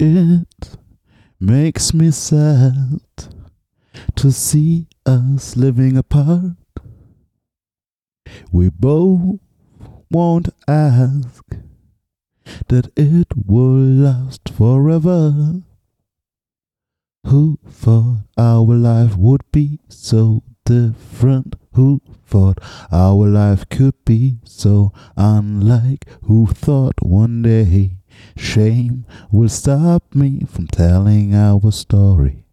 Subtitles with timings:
[0.00, 0.76] It
[1.40, 3.00] makes me sad
[4.14, 6.52] to see us living apart.
[8.52, 9.40] We both
[10.08, 11.42] won't ask
[12.68, 15.62] that it will last forever.
[17.26, 21.56] Who thought our life would be so different?
[21.72, 22.58] Who thought
[22.92, 26.04] our life could be so unlike?
[26.22, 27.98] Who thought one day
[28.36, 32.44] shame will stop me from telling our story?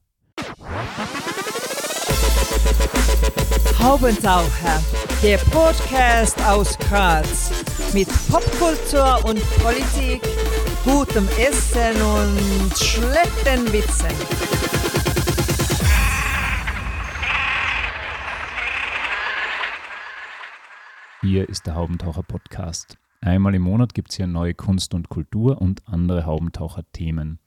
[3.79, 4.81] Haubentaucher,
[5.21, 7.51] der Podcast aus Graz
[7.93, 10.21] mit Popkultur und Politik,
[10.83, 14.09] gutem Essen und schlechten Witzen.
[21.21, 22.97] Hier ist der Haubentaucher Podcast.
[23.25, 27.39] Einmal im Monat gibt es hier neue Kunst und Kultur und andere Haubentaucher-Themen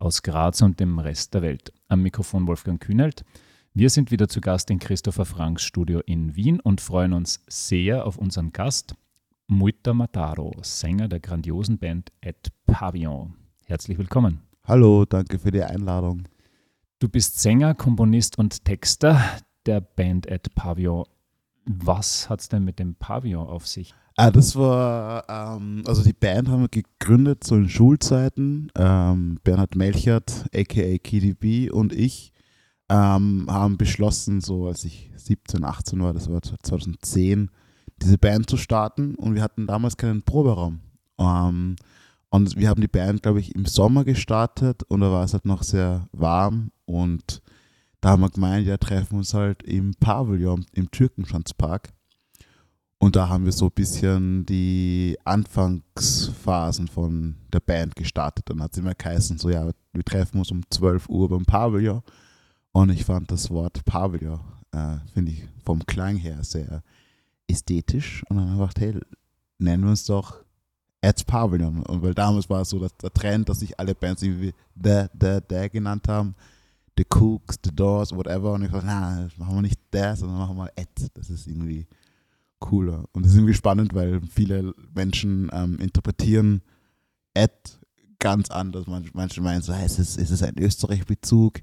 [0.00, 1.72] aus Graz und dem Rest der Welt.
[1.86, 3.24] Am Mikrofon Wolfgang Kühnelt.
[3.72, 8.08] Wir sind wieder zu Gast in Christopher Franks Studio in Wien und freuen uns sehr
[8.08, 8.96] auf unseren Gast,
[9.46, 13.36] Muita Mataro, Sänger der grandiosen Band Et Pavillon.
[13.66, 14.40] Herzlich willkommen.
[14.64, 16.24] Hallo, danke für die Einladung.
[16.98, 19.22] Du bist Sänger, Komponist und Texter
[19.64, 21.04] der Band Et Pavillon.
[21.64, 23.94] Was hat es denn mit dem Pavillon auf sich?
[24.16, 28.70] Ah, das war, ähm, also die Band haben wir gegründet so in Schulzeiten.
[28.76, 32.32] Ähm, Bernhard Melchert, aka KDB und ich
[32.90, 37.50] ähm, haben beschlossen, so als ich 17, 18 war, das war 2010,
[38.02, 40.80] diese Band zu starten und wir hatten damals keinen Proberaum.
[41.18, 41.76] Ähm,
[42.30, 45.46] und wir haben die Band, glaube ich, im Sommer gestartet und da war es halt
[45.46, 47.42] noch sehr warm und
[48.00, 51.90] da haben wir gemeint, ja, treffen wir uns halt im Pavillon, im Türkenschanzpark.
[52.98, 58.50] Und da haben wir so ein bisschen die Anfangsphasen von der Band gestartet.
[58.50, 62.02] Dann hat es immer geheißen, so ja, wir treffen uns um 12 Uhr beim Pavillon.
[62.72, 64.40] Und ich fand das Wort Pavillon,
[64.72, 66.82] äh, finde ich vom Klang her sehr
[67.48, 68.22] ästhetisch.
[68.28, 69.00] Und dann habe ich gedacht, hey,
[69.58, 70.44] nennen wir uns doch
[71.00, 71.82] Eds Pavillon.
[71.82, 75.06] Und weil damals war es so dass der Trend, dass sich alle Bands irgendwie The,
[75.18, 76.34] The, The genannt haben.
[77.00, 78.52] The Cooks, The Doors, whatever.
[78.52, 80.88] Und ich dachte, na, machen wir nicht der, sondern machen wir Ed.
[81.14, 81.86] Das ist irgendwie
[82.58, 83.06] cooler.
[83.12, 86.60] Und das ist irgendwie spannend, weil viele Menschen ähm, interpretieren
[87.32, 87.80] Ed
[88.18, 88.86] ganz anders.
[88.86, 91.60] Manche, meinen so, ist, es, ist es ein Österreich-Bezug?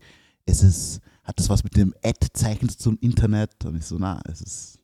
[0.48, 3.64] Ist es, hat das was mit dem Ad-Zeichen zum Internet?
[3.64, 4.80] Und ich so, na, es ist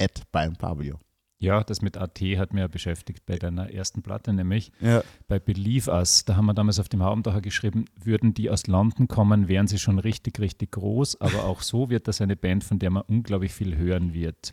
[0.00, 0.98] Ad beim Pavillon.
[1.42, 5.02] Ja, das mit AT hat mir beschäftigt bei deiner ersten Platte, nämlich Ja.
[5.26, 6.26] bei Believe Us.
[6.26, 9.78] Da haben wir damals auf dem Haubentacher geschrieben, würden die aus London kommen, wären sie
[9.78, 11.20] schon richtig, richtig groß.
[11.20, 14.52] Aber auch so wird das eine Band, von der man unglaublich viel hören wird.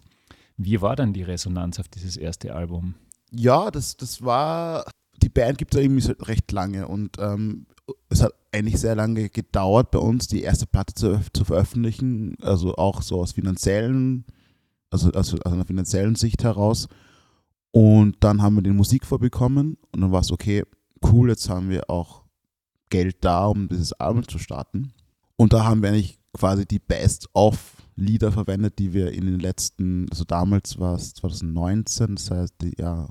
[0.55, 2.95] Wie war dann die Resonanz auf dieses erste Album?
[3.31, 4.89] Ja, das, das war,
[5.21, 7.67] die Band gibt es ja irgendwie so recht lange und ähm,
[8.09, 12.75] es hat eigentlich sehr lange gedauert bei uns, die erste Platte zu, zu veröffentlichen, also
[12.75, 14.25] auch so aus finanziellen,
[14.89, 16.87] also, also aus einer finanziellen Sicht heraus.
[17.71, 20.63] Und dann haben wir den Musik vorbekommen und dann war es okay,
[21.03, 22.23] cool, jetzt haben wir auch
[22.89, 24.93] Geld da, um dieses Album zu starten.
[25.35, 30.23] Und da haben wir eigentlich quasi die Best-of-Lieder verwendet, die wir in den letzten, also
[30.23, 33.09] damals war es 2019, das heißt, die, ja,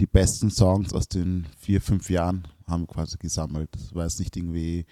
[0.00, 3.70] die besten Songs aus den vier, fünf Jahren haben wir quasi gesammelt.
[3.74, 4.84] Das war jetzt nicht irgendwie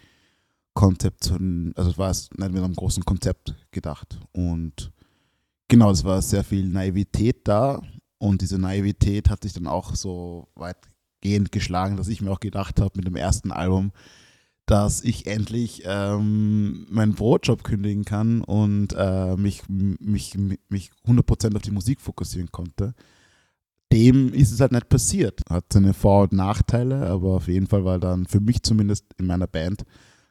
[0.72, 4.18] Konzept, also es war jetzt nicht mit einem großen Konzept gedacht.
[4.32, 4.92] Und
[5.68, 7.80] genau, es war sehr viel Naivität da
[8.18, 12.80] und diese Naivität hat sich dann auch so weitgehend geschlagen, dass ich mir auch gedacht
[12.80, 13.92] habe mit dem ersten Album,
[14.66, 20.38] dass ich endlich ähm, meinen Brotjob kündigen kann und äh, mich, mich,
[20.68, 22.94] mich 100% auf die Musik fokussieren konnte.
[23.92, 25.42] Dem ist es halt nicht passiert.
[25.50, 29.26] Hat seine Vor- und Nachteile, aber auf jeden Fall war dann für mich zumindest in
[29.26, 29.84] meiner Band,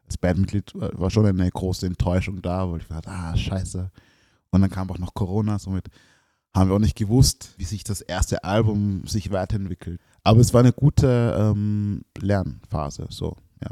[0.05, 3.91] als Bandmitglied, war schon eine große Enttäuschung da, weil ich dachte, ah, scheiße.
[4.53, 5.87] Und dann kam auch noch Corona, somit
[6.55, 9.99] haben wir auch nicht gewusst, wie sich das erste Album sich weiterentwickelt.
[10.23, 13.71] Aber es war eine gute ähm, Lernphase, so, ja.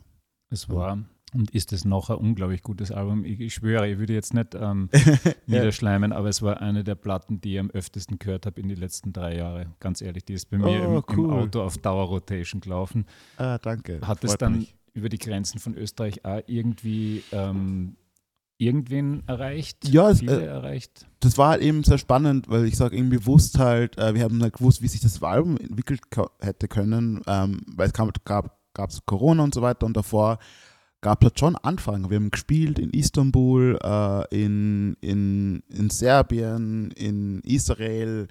[0.50, 0.98] Es war
[1.34, 3.24] und ist es noch ein unglaublich gutes Album.
[3.26, 4.90] Ich, ich schwöre, ich würde jetzt nicht ähm,
[5.46, 8.78] niederschleimen, aber es war eine der Platten, die ich am öftesten gehört habe in den
[8.78, 9.76] letzten drei Jahren.
[9.80, 11.32] Ganz ehrlich, die ist bei mir Oh, im, im cool.
[11.32, 13.06] Auto auf Dauerrotation gelaufen.
[13.38, 14.02] Ah, danke.
[14.02, 14.76] Hat es Freut dann mich.
[14.94, 17.96] über die Grenzen von Österreich auch irgendwie ähm,
[18.62, 19.90] irgendwen erreicht?
[19.90, 21.08] Ja, es, Viele äh, erreicht?
[21.20, 24.42] das war halt eben sehr spannend, weil ich sage eben bewusst halt, äh, wir haben
[24.42, 26.02] halt gewusst, wie sich das Album entwickelt
[26.40, 30.40] hätte können, ähm, weil es kam, gab gab's Corona und so weiter und davor
[31.02, 32.10] gab es halt schon Anfragen.
[32.10, 38.28] Wir haben gespielt in Istanbul, äh, in, in, in Serbien, in Israel,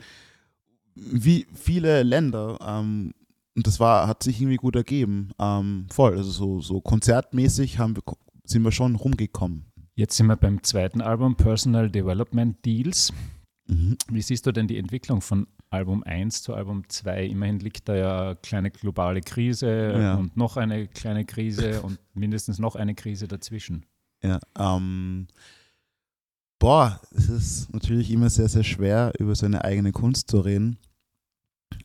[0.94, 2.58] wie viele Länder.
[2.64, 3.12] Ähm,
[3.56, 5.30] und das war, hat sich irgendwie gut ergeben.
[5.38, 6.16] Ähm, voll.
[6.16, 8.02] Also so, so konzertmäßig haben wir,
[8.44, 9.69] sind wir schon rumgekommen.
[10.00, 13.12] Jetzt sind wir beim zweiten Album, Personal Development Deals.
[13.66, 13.98] Mhm.
[14.08, 17.26] Wie siehst du denn die Entwicklung von Album 1 zu Album 2?
[17.26, 20.14] Immerhin liegt da ja eine kleine globale Krise ja.
[20.14, 23.84] und noch eine kleine Krise und mindestens noch eine Krise dazwischen.
[24.22, 25.26] Ja, ähm,
[26.58, 30.78] boah, es ist natürlich immer sehr, sehr schwer, über seine eigene Kunst zu reden.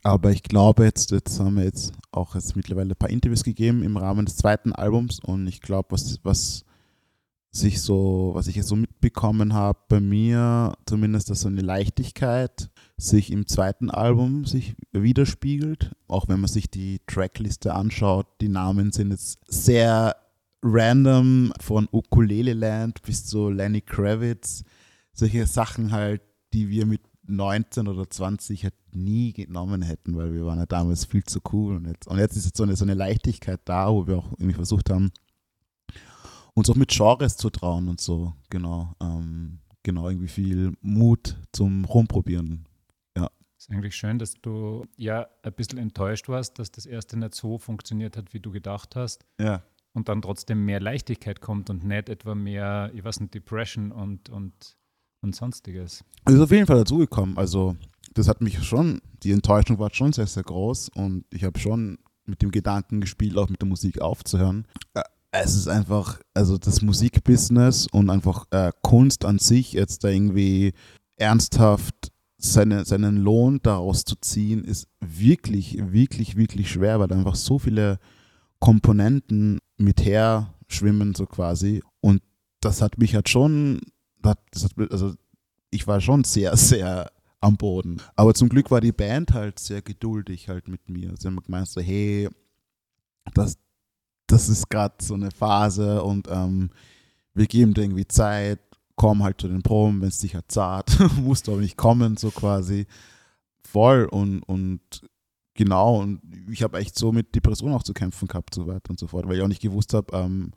[0.04, 3.84] Aber ich glaube, jetzt, jetzt haben wir jetzt auch jetzt mittlerweile ein paar Interviews gegeben
[3.84, 6.64] im Rahmen des zweiten Albums und ich glaube, was, was
[7.56, 12.70] sich so, was ich jetzt so mitbekommen habe, bei mir zumindest, dass so eine Leichtigkeit
[12.98, 15.96] sich im zweiten Album sich widerspiegelt.
[16.08, 20.18] Auch wenn man sich die Trackliste anschaut, die Namen sind jetzt sehr
[20.62, 24.64] random von Ukulele Land bis zu Lenny Kravitz.
[25.14, 26.22] Solche Sachen halt,
[26.54, 31.06] die wir mit 19 oder 20 halt nie genommen hätten, weil wir waren ja damals
[31.06, 31.78] viel zu cool.
[31.78, 34.32] Und jetzt, und jetzt ist jetzt so eine, so eine Leichtigkeit da, wo wir auch
[34.34, 35.12] irgendwie versucht haben,
[36.56, 38.34] uns auch mit Genres zu trauen und so.
[38.50, 38.96] Genau.
[39.02, 42.66] Ähm, genau, irgendwie viel Mut zum Rumprobieren.
[43.16, 43.30] Ja.
[43.58, 47.60] Ist eigentlich schön, dass du ja ein bisschen enttäuscht warst, dass das erste nicht so
[47.60, 49.26] funktioniert hat, wie du gedacht hast.
[49.40, 49.64] Ja.
[49.94, 54.30] Und dann trotzdem mehr Leichtigkeit kommt und nicht etwa mehr, ich weiß nicht, Depression und,
[54.30, 54.78] und,
[55.22, 56.04] und sonstiges.
[56.28, 57.38] Ist auf jeden Fall dazugekommen.
[57.38, 57.78] Also,
[58.14, 61.98] das hat mich schon, die Enttäuschung war schon sehr, sehr groß und ich habe schon
[62.26, 64.68] mit dem Gedanken gespielt, auch mit der Musik aufzuhören.
[65.44, 70.74] Es ist einfach, also das Musikbusiness und einfach äh, Kunst an sich, jetzt da irgendwie
[71.18, 77.60] ernsthaft seine, seinen Lohn daraus zu ziehen, ist wirklich, wirklich, wirklich schwer, weil einfach so
[77.60, 78.00] viele
[78.60, 81.82] Komponenten mit her schwimmen, so quasi.
[82.02, 82.22] Und
[82.62, 83.82] das hat mich halt schon,
[84.22, 85.14] das hat, also
[85.72, 87.12] ich war schon sehr, sehr
[87.42, 88.02] am Boden.
[88.16, 91.14] Aber zum Glück war die Band halt sehr geduldig halt mit mir.
[91.18, 92.30] Sie haben gemeint so, hey,
[93.34, 93.58] das,
[94.28, 96.70] das ist gerade so eine Phase und ähm,
[97.34, 98.60] wir geben dir irgendwie Zeit,
[98.96, 102.18] komm halt zu den Proben, wenn es dich halt zart, musst du aber nicht kommen,
[102.18, 102.88] so quasi.
[103.64, 104.82] Voll und, und
[105.54, 109.00] genau, und ich habe echt so mit Depression auch zu kämpfen gehabt, so weiter und
[109.00, 110.52] so fort, weil ich auch nicht gewusst habe, ähm,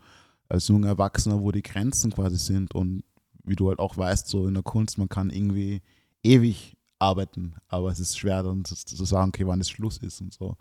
[0.48, 3.02] als junger Erwachsener, wo die Grenzen quasi sind und
[3.44, 5.82] wie du halt auch weißt, so in der Kunst, man kann irgendwie
[6.22, 10.20] ewig arbeiten, aber es ist schwer dann zu, zu sagen, okay, wann es Schluss ist
[10.20, 10.56] und so.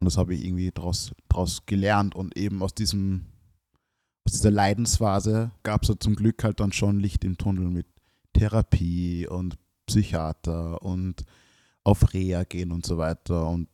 [0.00, 3.26] Und das habe ich irgendwie daraus draus gelernt und eben aus diesem,
[4.24, 7.86] aus dieser Leidensphase gab es zum Glück halt dann schon Licht im Tunnel mit
[8.32, 11.24] Therapie und Psychiater und
[11.82, 13.48] auf Reha gehen und so weiter.
[13.48, 13.68] Und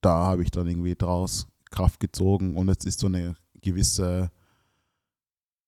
[0.00, 4.30] da habe ich dann irgendwie draus Kraft gezogen und jetzt ist so eine gewisse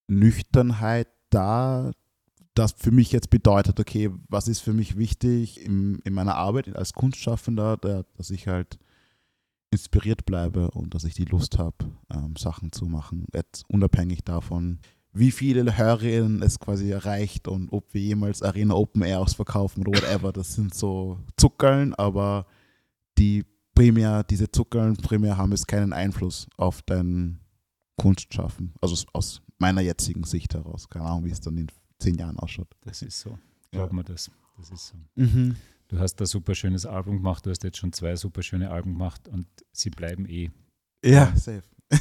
[0.07, 1.91] Nüchternheit da,
[2.55, 6.75] das für mich jetzt bedeutet, okay, was ist für mich wichtig in, in meiner Arbeit
[6.75, 8.79] als Kunstschaffender, der, dass ich halt
[9.71, 11.75] inspiriert bleibe und dass ich die Lust habe,
[12.11, 13.25] ähm, Sachen zu machen.
[13.33, 14.79] Jetzt unabhängig davon,
[15.11, 20.01] wie viele Hörerinnen es quasi erreicht und ob wir jemals Arena Open Air ausverkaufen oder
[20.01, 20.31] whatever.
[20.31, 22.45] Das sind so Zuckerln, aber
[23.17, 27.39] die primär, diese Zuckerln primär haben jetzt keinen Einfluss auf dein
[27.97, 28.73] Kunstschaffen.
[28.81, 30.89] Also aus meiner jetzigen Sicht heraus.
[30.89, 31.67] Keine Ahnung, wie es dann in
[31.99, 32.75] zehn Jahren ausschaut.
[32.81, 33.37] Das ist so.
[33.71, 33.95] Glaub ja.
[33.95, 34.31] mir das.
[34.57, 34.95] Das ist so.
[35.15, 35.55] Mhm.
[35.89, 38.93] Du hast ein super schönes Album gemacht, du hast jetzt schon zwei super schöne Alben
[38.93, 40.51] gemacht und sie bleiben eh.
[41.03, 41.63] Ja, safe.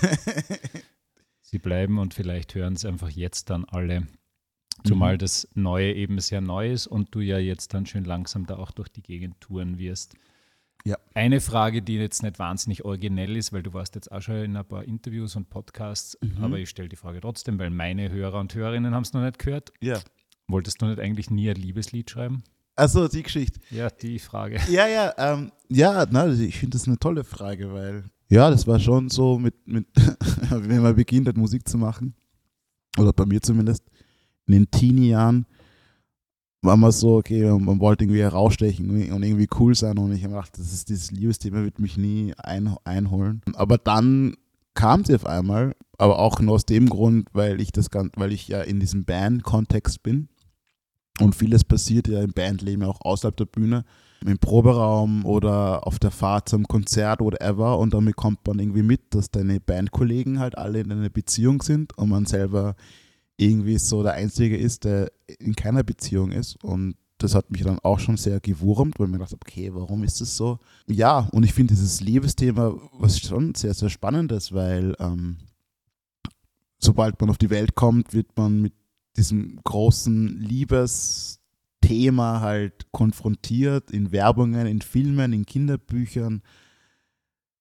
[1.40, 4.06] sie bleiben und vielleicht hören es einfach jetzt dann alle.
[4.84, 5.18] Zumal mhm.
[5.18, 8.72] das Neue eben sehr neu ist und du ja jetzt dann schön langsam da auch
[8.72, 10.14] durch die Gegend touren wirst.
[10.84, 10.98] Ja.
[11.14, 14.56] Eine Frage, die jetzt nicht wahnsinnig originell ist, weil du warst jetzt auch schon in
[14.56, 16.44] ein paar Interviews und Podcasts, mhm.
[16.44, 19.38] aber ich stelle die Frage trotzdem, weil meine Hörer und Hörerinnen haben es noch nicht
[19.38, 19.72] gehört.
[19.80, 19.98] Ja.
[20.46, 22.44] Wolltest du nicht eigentlich nie ein Liebeslied schreiben?
[22.78, 23.58] Also die Geschichte.
[23.70, 24.60] Ja, die Frage.
[24.70, 28.78] Ja, ja, ähm, ja, na, ich finde das eine tolle Frage, weil ja, das war
[28.78, 29.86] schon so mit, mit
[30.50, 32.14] wenn man beginnt hat, Musik zu machen,
[32.96, 33.82] oder bei mir zumindest,
[34.46, 35.46] in den Teenie-Jahren,
[36.62, 40.34] war man so, okay, man wollte irgendwie herausstechen und irgendwie cool sein und ich habe
[40.34, 43.40] gedacht, das ist dieses Liebesthema wird mich nie ein, einholen.
[43.54, 44.36] Aber dann
[44.74, 48.46] kam sie auf einmal, aber auch nur aus dem Grund, weil ich das weil ich
[48.46, 50.28] ja in diesem Band-Kontext bin
[51.20, 53.84] und vieles passiert ja im Bandleben auch außerhalb der Bühne,
[54.24, 57.78] im Proberaum oder auf der Fahrt zum Konzert oder ever.
[57.78, 61.96] Und damit kommt man irgendwie mit, dass deine Bandkollegen halt alle in einer Beziehung sind
[61.96, 62.74] und man selber
[63.36, 66.62] irgendwie so der Einzige ist, der in keiner Beziehung ist.
[66.64, 70.04] Und das hat mich dann auch schon sehr gewurmt, weil mir gedacht habe, okay, warum
[70.04, 70.58] ist das so?
[70.86, 75.38] Ja, und ich finde dieses Liebesthema was schon sehr, sehr spannend ist, weil ähm,
[76.78, 78.72] sobald man auf die Welt kommt, wird man mit
[79.18, 86.42] diesem großen Liebesthema halt konfrontiert in Werbungen, in Filmen, in Kinderbüchern.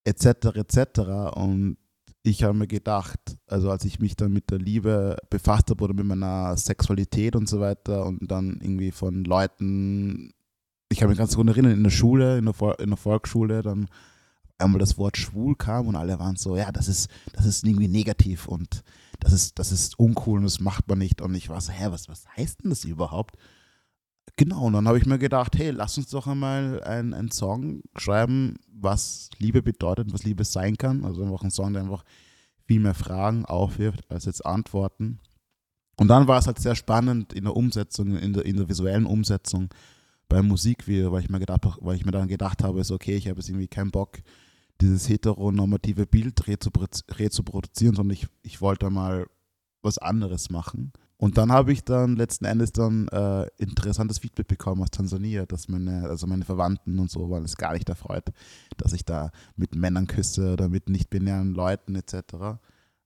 [0.06, 0.56] etc.
[0.56, 1.00] etc.
[1.36, 1.78] Und
[2.24, 5.94] ich habe mir gedacht, also als ich mich dann mit der Liebe befasst habe oder
[5.94, 10.34] mit meiner Sexualität und so weiter und dann irgendwie von Leuten,
[10.90, 13.88] ich kann mich ganz gut erinnern, in der Schule, in der, in der Volksschule, dann
[14.58, 17.88] einmal das Wort schwul kam und alle waren so, ja, das ist, das ist irgendwie
[17.88, 18.84] negativ und
[19.20, 21.22] das ist, das ist uncool und das macht man nicht.
[21.22, 23.36] Und ich war so, hä, was, was heißt denn das überhaupt?
[24.36, 28.56] Genau, und dann habe ich mir gedacht, hey, lass uns doch einmal einen Song schreiben,
[28.68, 31.06] was Liebe bedeutet, was Liebe sein kann.
[31.06, 32.04] Also einfach ein Song, der einfach
[32.66, 35.20] viel mehr Fragen aufwirft als jetzt Antworten.
[35.96, 39.06] Und dann war es halt sehr spannend in der Umsetzung, in der, in der visuellen
[39.06, 39.70] Umsetzung
[40.30, 43.28] beim Musikvideo, weil ich mir gedacht, weil ich mir dann gedacht habe, so okay, ich
[43.28, 44.20] habe jetzt irgendwie keinen Bock,
[44.82, 49.28] dieses heteronormative Bild rezuproduzieren, sondern ich, ich wollte mal
[49.82, 50.94] was anderes machen.
[51.20, 55.68] Und dann habe ich dann letzten Endes dann äh, interessantes Feedback bekommen aus Tansania, dass
[55.68, 58.26] meine, also meine Verwandten und so waren es gar nicht erfreut,
[58.78, 62.60] dass ich da mit Männern küsse oder mit nicht-binären Leuten etc.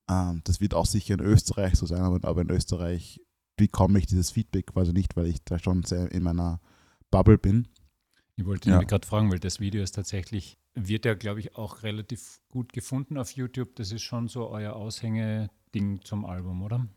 [0.10, 3.22] Ähm, das wird auch sicher in Österreich so sein, aber in Österreich
[3.56, 6.60] bekomme ich dieses Feedback quasi nicht, weil ich da schon sehr in meiner
[7.12, 7.68] Bubble bin.
[8.41, 8.81] Ich wollte ja.
[8.81, 13.19] gerade fragen, weil das Video ist tatsächlich, wird ja, glaube ich, auch relativ gut gefunden
[13.19, 13.75] auf YouTube.
[13.75, 16.88] Das ist schon so euer Aushänge-Ding zum Album, oder?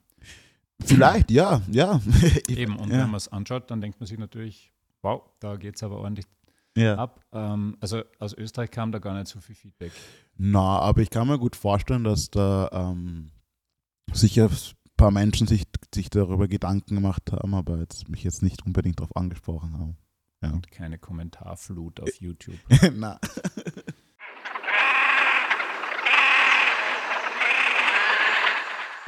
[0.83, 2.01] Vielleicht, ja, ja.
[2.49, 3.01] Eben, und ja.
[3.01, 4.73] wenn man es anschaut, dann denkt man sich natürlich,
[5.03, 6.25] wow, da geht es aber ordentlich
[6.79, 6.97] ja.
[6.97, 7.21] ab.
[7.31, 9.93] Ähm, also aus Österreich kam da gar nicht so viel Feedback.
[10.39, 13.33] Na, aber ich kann mir gut vorstellen, dass da ähm,
[14.15, 18.65] sicher ein paar Menschen sich, sich darüber Gedanken gemacht haben, aber jetzt mich jetzt nicht
[18.65, 19.99] unbedingt darauf angesprochen haben.
[20.45, 20.53] Ja.
[20.53, 22.59] Und keine Kommentarflut auf YouTube.
[22.95, 23.19] Na.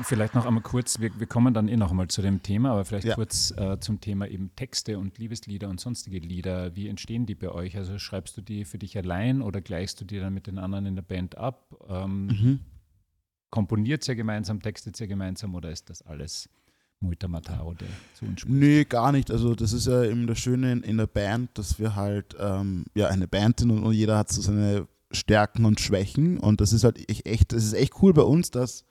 [0.03, 2.85] Vielleicht noch einmal kurz, wir, wir kommen dann eh noch einmal zu dem Thema, aber
[2.85, 3.15] vielleicht ja.
[3.15, 6.77] kurz äh, zum Thema eben Texte und Liebeslieder und sonstige Lieder.
[6.77, 7.77] Wie entstehen die bei euch?
[7.79, 10.85] Also schreibst du die für dich allein oder gleichst du die dann mit den anderen
[10.85, 11.75] in der Band ab?
[11.89, 12.61] Ähm, mhm.
[13.49, 16.51] Komponiert ihr gemeinsam, textet ihr gemeinsam oder ist das alles
[17.01, 18.57] Multa Mataro, der zu uns spricht?
[18.57, 19.31] Nee, gar nicht.
[19.31, 22.85] Also das ist ja eben das Schöne in, in der Band, dass wir halt ähm,
[22.95, 26.85] ja eine Band sind und, jeder hat so seine Stärken und Schwächen und das ist
[26.85, 28.85] halt echt, das ist echt cool bei uns, dass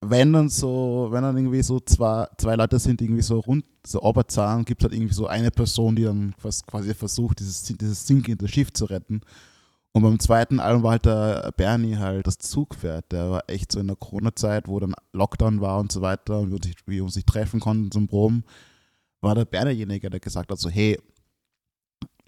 [0.00, 4.02] wenn dann so, wenn dann irgendwie so zwei, zwei Leute sind, irgendwie so rund, so
[4.02, 6.34] Oberzahlen, gibt es halt irgendwie so eine Person, die dann
[6.66, 9.22] quasi versucht, dieses, dieses sinkende Schiff zu retten.
[9.96, 13.10] Und beim zweiten Album war halt der Bernie halt das Zugpferd.
[13.12, 16.50] Der war echt so in der Corona-Zeit, wo dann Lockdown war und so weiter und
[16.50, 18.44] wir uns, wir uns nicht treffen konnten zum Proben,
[19.22, 21.00] war der Bernie derjenige, der gesagt hat so, hey,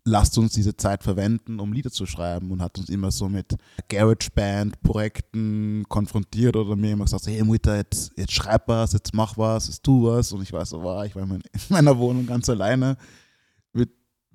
[0.03, 3.55] lasst uns diese Zeit verwenden, um Lieder zu schreiben und hat uns immer so mit
[3.89, 9.67] GarageBand-Projekten konfrontiert oder mir immer gesagt, hey Mutter, jetzt, jetzt schreib was, jetzt mach was,
[9.67, 12.97] jetzt tu was und ich weiß so, war ich war in meiner Wohnung ganz alleine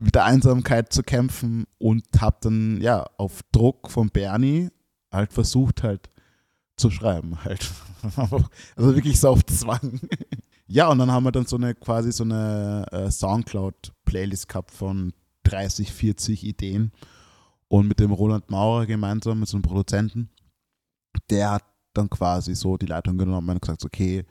[0.04, 4.70] mit, der Einsamkeit zu kämpfen und habe dann ja auf Druck von Bernie
[5.12, 6.10] halt versucht halt
[6.76, 7.70] zu schreiben halt.
[8.76, 10.02] also wirklich so auf Zwang.
[10.68, 15.14] ja, und dann haben wir dann so eine quasi so eine äh, Soundcloud-Playlist gehabt von
[15.44, 16.92] 30, 40 Ideen.
[17.68, 20.30] Und mit dem Roland Maurer gemeinsam, mit so einem Produzenten,
[21.30, 24.26] der hat dann quasi so die Leitung genommen und gesagt, okay,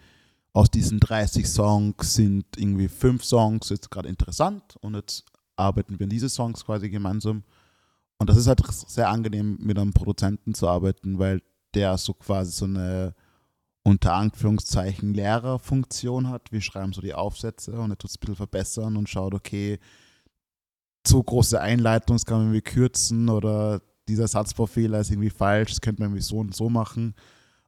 [0.52, 5.24] aus diesen 30 Songs sind irgendwie fünf Songs jetzt gerade interessant und jetzt
[5.56, 7.44] arbeiten wir diese Songs quasi gemeinsam.
[8.18, 11.42] Und das ist halt sehr angenehm, mit einem Produzenten zu arbeiten, weil
[11.74, 13.14] der so quasi so eine
[13.84, 16.52] unter Anführungszeichen Lehrerfunktion hat.
[16.52, 19.80] Wir schreiben so die Aufsätze und er tut es ein bisschen verbessern und schaut, okay,
[21.04, 25.80] zu große Einleitung, das kann man irgendwie kürzen oder dieser Satzbaufehler ist irgendwie falsch, das
[25.80, 27.14] könnte man irgendwie so und so machen.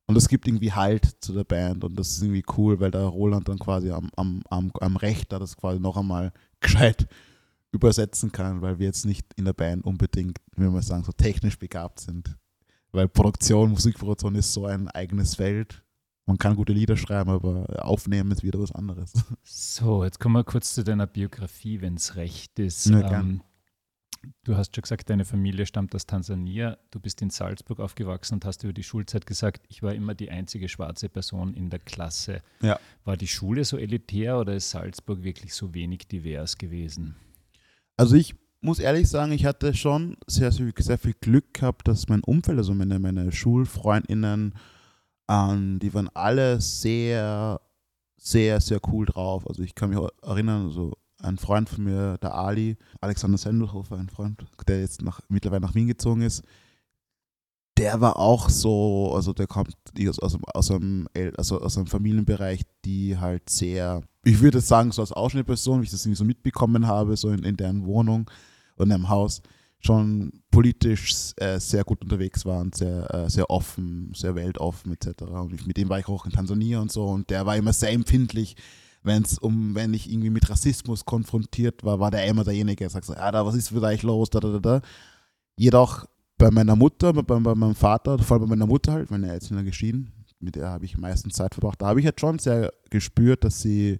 [0.07, 3.03] Und es gibt irgendwie Halt zu der Band und das ist irgendwie cool, weil der
[3.03, 7.09] Roland dann quasi am, am, am, am Rechter das quasi noch einmal gescheit
[7.75, 11.59] übersetzen kann, weil wir jetzt nicht in der Band unbedingt, wie man sagen, so technisch
[11.59, 12.37] begabt sind.
[12.93, 15.85] Weil Produktion, Musikproduktion ist so ein eigenes Feld
[16.27, 19.13] man kann gute Lieder schreiben, aber aufnehmen ist wieder was anderes.
[19.43, 22.87] So, jetzt kommen wir kurz zu deiner Biografie, wenn es recht ist.
[22.87, 23.43] Ja, ähm,
[24.45, 26.79] du hast schon gesagt, deine Familie stammt aus Tansania.
[26.91, 30.31] Du bist in Salzburg aufgewachsen und hast über die Schulzeit gesagt, ich war immer die
[30.31, 32.41] einzige schwarze Person in der Klasse.
[32.63, 32.79] Ja.
[33.05, 37.17] War die Schule so elitär oder ist Salzburg wirklich so wenig divers gewesen?
[37.97, 42.09] Also ich muss ehrlich sagen, ich hatte schon sehr, sehr, sehr viel Glück gehabt, dass
[42.09, 44.55] mein Umfeld, also meine, meine Schulfreundinnen,
[45.29, 47.61] ähm, die waren alle sehr,
[48.17, 49.47] sehr, sehr cool drauf.
[49.47, 54.09] Also ich kann mich erinnern, so ein Freund von mir, der Ali, Alexander Sendelhofer, ein
[54.09, 56.43] Freund, der jetzt nach, mittlerweile nach Wien gezogen ist,
[57.77, 59.75] der war auch so, also der kommt
[60.09, 65.03] aus, aus, aus, einem, also aus einem Familienbereich, die halt sehr, ich würde sagen, so
[65.03, 68.31] als Ausschnittperson, wie ich das irgendwie so mitbekommen habe, so in, in deren Wohnung
[68.77, 69.43] und einem Haus,
[69.81, 75.23] schon politisch äh, sehr gut unterwegs war und sehr, äh, sehr offen, sehr weltoffen etc.
[75.23, 77.73] Und ich, mit dem war ich auch in Tansania und so und der war immer
[77.73, 78.57] sehr empfindlich,
[79.03, 83.05] wenn um, wenn ich irgendwie mit Rassismus konfrontiert war, war der immer derjenige, der sagt
[83.05, 84.81] so, ah, da, was ist für euch los, da, da, da, da.
[85.59, 86.07] Jedoch
[86.45, 89.57] bei meiner Mutter, bei, bei meinem Vater, vor allem bei meiner Mutter halt, meine Eltern
[89.57, 92.71] sind geschieden, mit der habe ich meistens Zeit verbracht, da habe ich halt schon sehr
[92.91, 93.99] gespürt, dass sie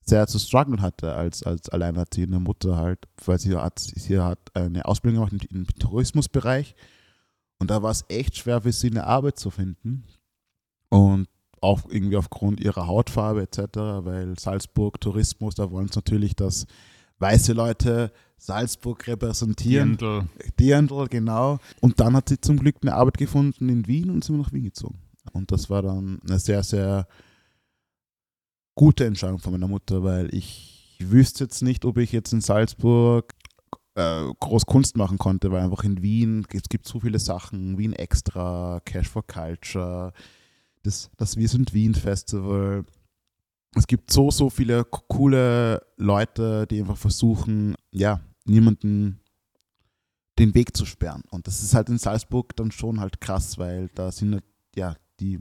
[0.00, 4.86] sehr zu strugglen hatte als, als alleinerziehende Mutter halt, weil sie hat, sie hat eine
[4.86, 6.74] Ausbildung gemacht im, Tourismusbereich.
[7.58, 10.04] Und da war es echt schwer für sie eine Arbeit zu finden.
[10.88, 11.28] Und
[11.60, 16.66] auch irgendwie aufgrund ihrer Hautfarbe etc., weil Salzburg Tourismus, da wollen es natürlich, dass
[17.18, 19.96] weiße Leute Salzburg repräsentieren.
[19.96, 20.28] Dirndl.
[20.58, 21.58] Dirndl, genau.
[21.80, 24.52] Und dann hat sie zum Glück eine Arbeit gefunden in Wien und sind wir nach
[24.52, 24.98] Wien gezogen.
[25.32, 27.06] Und das war dann eine sehr, sehr
[28.74, 33.34] gute Entscheidung von meiner Mutter, weil ich wüsste jetzt nicht, ob ich jetzt in Salzburg
[33.94, 37.94] äh, groß Kunst machen konnte, weil einfach in Wien es gibt so viele Sachen, Wien
[37.94, 40.12] Extra, Cash for Culture,
[40.82, 42.84] das, das Wir sind Wien Festival.
[43.76, 49.20] Es gibt so, so viele coole Leute, die einfach versuchen, ja, niemanden
[50.38, 51.22] den Weg zu sperren.
[51.30, 54.96] Und das ist halt in Salzburg dann schon halt krass, weil da sind halt, ja,
[55.20, 55.40] die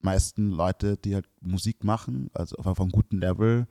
[0.00, 3.66] meisten Leute, die halt Musik machen, also auf einem guten Level,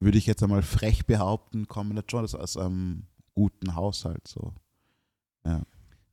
[0.00, 4.26] würde ich jetzt einmal frech behaupten, kommen nicht schon aus einem guten Haushalt.
[4.28, 4.52] So.
[5.44, 5.62] Ja.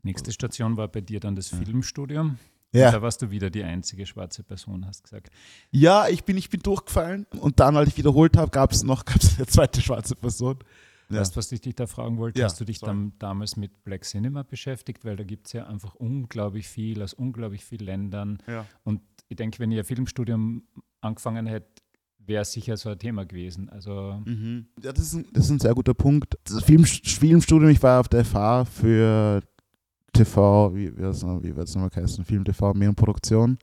[0.04, 2.38] Nächste Station war bei dir dann das Filmstudium.
[2.72, 2.92] Ja.
[2.92, 5.30] Da warst du wieder die einzige schwarze Person, hast gesagt.
[5.72, 9.06] ja, ich bin, ich bin durchgefallen und dann, als ich wiederholt habe, gab es noch
[9.06, 10.60] gab's eine zweite schwarze Person.
[11.10, 11.22] Ja.
[11.22, 12.40] Weißt du, was ich dich da fragen wollte?
[12.40, 12.92] Ja, Hast du dich sorry.
[12.92, 15.04] dann damals mit Black Cinema beschäftigt?
[15.04, 18.38] Weil da gibt es ja einfach unglaublich viel aus unglaublich vielen Ländern.
[18.46, 18.68] Ja.
[18.84, 20.62] Und ich denke, wenn ihr ein Filmstudium
[21.02, 21.82] angefangen hättet,
[22.20, 23.70] wäre es sicher so ein Thema gewesen.
[23.70, 24.68] Also Mhm.
[24.84, 26.38] Ja, das ist, ein, das ist ein sehr guter Punkt.
[26.44, 29.42] Das Film, Filmstudium, ich war auf der FH für
[30.14, 33.58] TV, wie wird es noch, wie wird's nochmal heißen, Film, TV, Medienproduktion.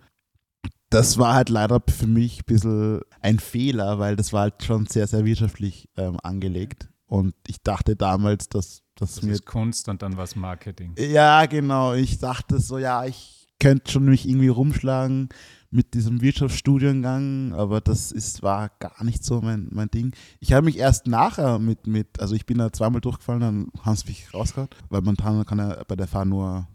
[0.90, 4.86] Das war halt leider für mich ein bisschen ein Fehler, weil das war halt schon
[4.86, 6.88] sehr, sehr wirtschaftlich ähm, angelegt.
[7.06, 10.94] Und ich dachte damals, dass, dass das mir ist Kunst und dann was Marketing.
[10.98, 11.94] ja, genau.
[11.94, 15.28] Ich dachte so, ja, ich könnte schon mich irgendwie rumschlagen
[15.76, 20.14] mit diesem Wirtschaftsstudiengang, aber das ist, war gar nicht so mein, mein Ding.
[20.40, 23.96] Ich habe mich erst nachher mit, mit, also ich bin da zweimal durchgefallen, dann haben
[23.96, 26.66] sie mich rausgehauen, weil momentan kann er bei der FAH nur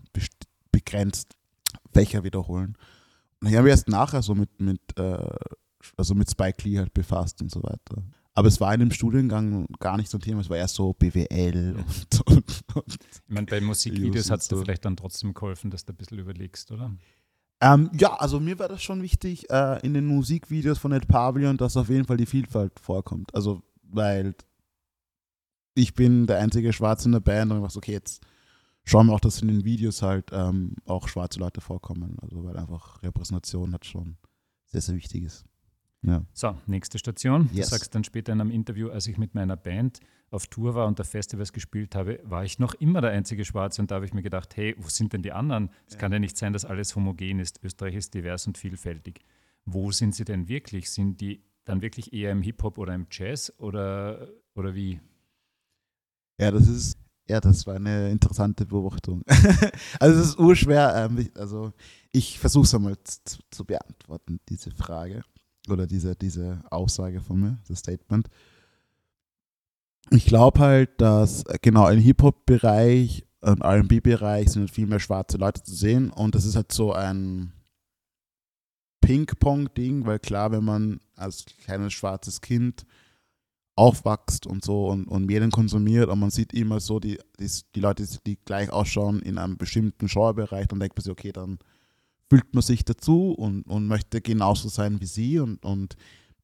[0.72, 1.36] begrenzt
[1.92, 2.78] Fächer wiederholen.
[3.42, 5.28] Und ich habe mich erst nachher so mit, mit, äh,
[5.98, 8.04] also mit Spike Lee halt befasst und so weiter.
[8.34, 10.94] Aber es war in dem Studiengang gar nicht so ein Thema, es war erst so
[10.94, 15.70] BWL und, und, und Ich meine, bei Musikvideos hat es dir vielleicht dann trotzdem geholfen,
[15.72, 16.96] dass du ein bisschen überlegst, oder?
[17.62, 21.58] Ähm, ja, also mir war das schon wichtig äh, in den Musikvideos von Ed Pavilion,
[21.58, 23.34] dass auf jeden Fall die Vielfalt vorkommt.
[23.36, 24.34] Also, weil
[25.76, 28.24] ich bin der einzige Schwarze in der Band und ich war so, okay, jetzt
[28.84, 32.18] schauen wir auch, dass in den Videos halt ähm, auch schwarze Leute vorkommen.
[32.22, 34.18] Also, weil einfach Repräsentation hat schon
[34.66, 35.46] sehr, sehr wichtig ist.
[36.02, 36.24] Ja.
[36.34, 37.48] So, nächste Station.
[37.54, 37.70] Yes.
[37.70, 40.00] Du sagst dann später in einem Interview, als ich mit meiner Band
[40.32, 43.82] auf Tour war und auf Festivals gespielt habe, war ich noch immer der einzige Schwarze
[43.82, 45.70] und da habe ich mir gedacht, hey, wo sind denn die anderen?
[45.88, 47.60] Es kann ja nicht sein, dass alles homogen ist.
[47.64, 49.20] Österreich ist divers und vielfältig.
[49.66, 50.90] Wo sind sie denn wirklich?
[50.90, 55.00] Sind die dann wirklich eher im Hip-Hop oder im Jazz oder, oder wie?
[56.40, 56.98] Ja, das ist,
[57.30, 59.24] ja, das war eine interessante Beobachtung.
[60.00, 61.74] also es ist urschwer, ähm, ich- also
[62.12, 65.24] ich versuche es einmal zu, zu beantworten, diese Frage
[65.70, 68.28] oder diese, diese Aussage von mir, das Statement.
[70.10, 75.38] Ich glaube halt, dass äh, genau im Hip-Hop-Bereich und R&B-Bereich sind halt viel mehr schwarze
[75.38, 77.54] Leute zu sehen und das ist halt so ein
[79.02, 82.86] Ping-Pong-Ding, weil klar, wenn man als kleines schwarzes Kind
[83.76, 87.80] aufwächst und so und, und Medien konsumiert und man sieht immer so die, die, die
[87.80, 91.58] Leute, die gleich ausschauen in einem bestimmten Genrebereich, dann denkt man sich, okay, dann
[92.30, 95.96] fühlt man sich dazu und, und möchte genauso sein wie sie und, und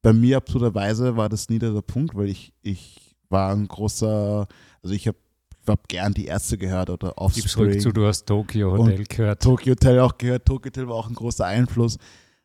[0.02, 4.46] bei mir absurderweise war das nie der Punkt, weil ich, ich war ein großer,
[4.82, 5.18] also ich habe
[5.62, 7.80] ich hab gern die Ärzte gehört oder Gib zurück Offspring.
[7.80, 9.42] zu, du hast Tokyo Hotel gehört.
[9.42, 10.46] Tokyo Hotel auch gehört.
[10.46, 11.98] Tokyo Hotel war auch ein großer Einfluss.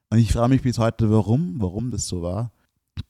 [0.10, 2.52] Und ich frage mich bis heute, warum, warum das so war.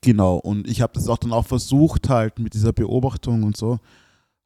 [0.02, 3.80] Genau, und ich habe das auch dann auch versucht, halt mit dieser Beobachtung und so,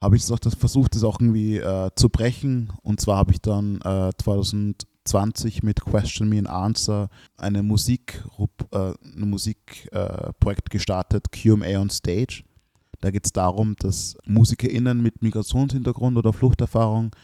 [0.01, 2.71] habe ich das auch das versucht, das auch irgendwie äh, zu brechen.
[2.81, 8.23] Und zwar habe ich dann äh, 2020 mit Question Me and Answer eine Musik,
[8.71, 12.43] äh, ein Musikprojekt äh, gestartet, QA on Stage.
[13.01, 17.15] Da geht es darum, dass MusikerInnen mit Migrationshintergrund oder Fluchterfahrung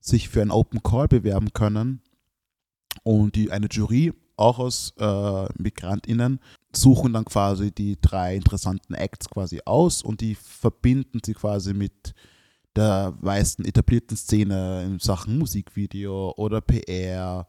[0.00, 2.02] sich für einen Open Call bewerben können
[3.02, 6.40] und die eine Jury auch aus äh, MigrantInnen
[6.74, 12.14] suchen dann quasi die drei interessanten Acts quasi aus und die verbinden sie quasi mit
[12.74, 17.46] der weißen etablierten Szene in Sachen Musikvideo oder PR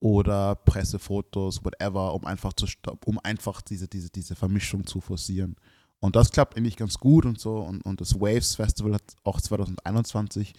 [0.00, 2.66] oder Pressefotos, whatever, um einfach zu
[3.04, 5.56] um einfach diese, diese, diese Vermischung zu forcieren.
[6.00, 7.58] Und das klappt eigentlich ganz gut und so.
[7.58, 10.54] Und, und das Waves Festival hat auch 2021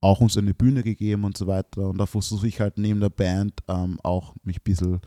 [0.00, 1.88] auch uns eine Bühne gegeben und so weiter.
[1.88, 5.00] Und da versuche ich halt neben der Band ähm, auch mich ein bisschen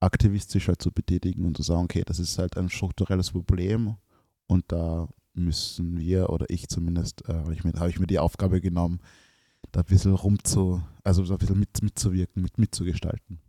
[0.00, 3.96] aktivistischer zu betätigen und zu sagen, okay, das ist halt ein strukturelles Problem
[4.46, 8.18] und da müssen wir oder ich zumindest, äh, habe ich, mir, hab ich mir die
[8.18, 9.00] Aufgabe genommen,
[9.72, 13.40] da ein bisschen rumzu, also ein bisschen mit, mitzuwirken, mit, mitzugestalten.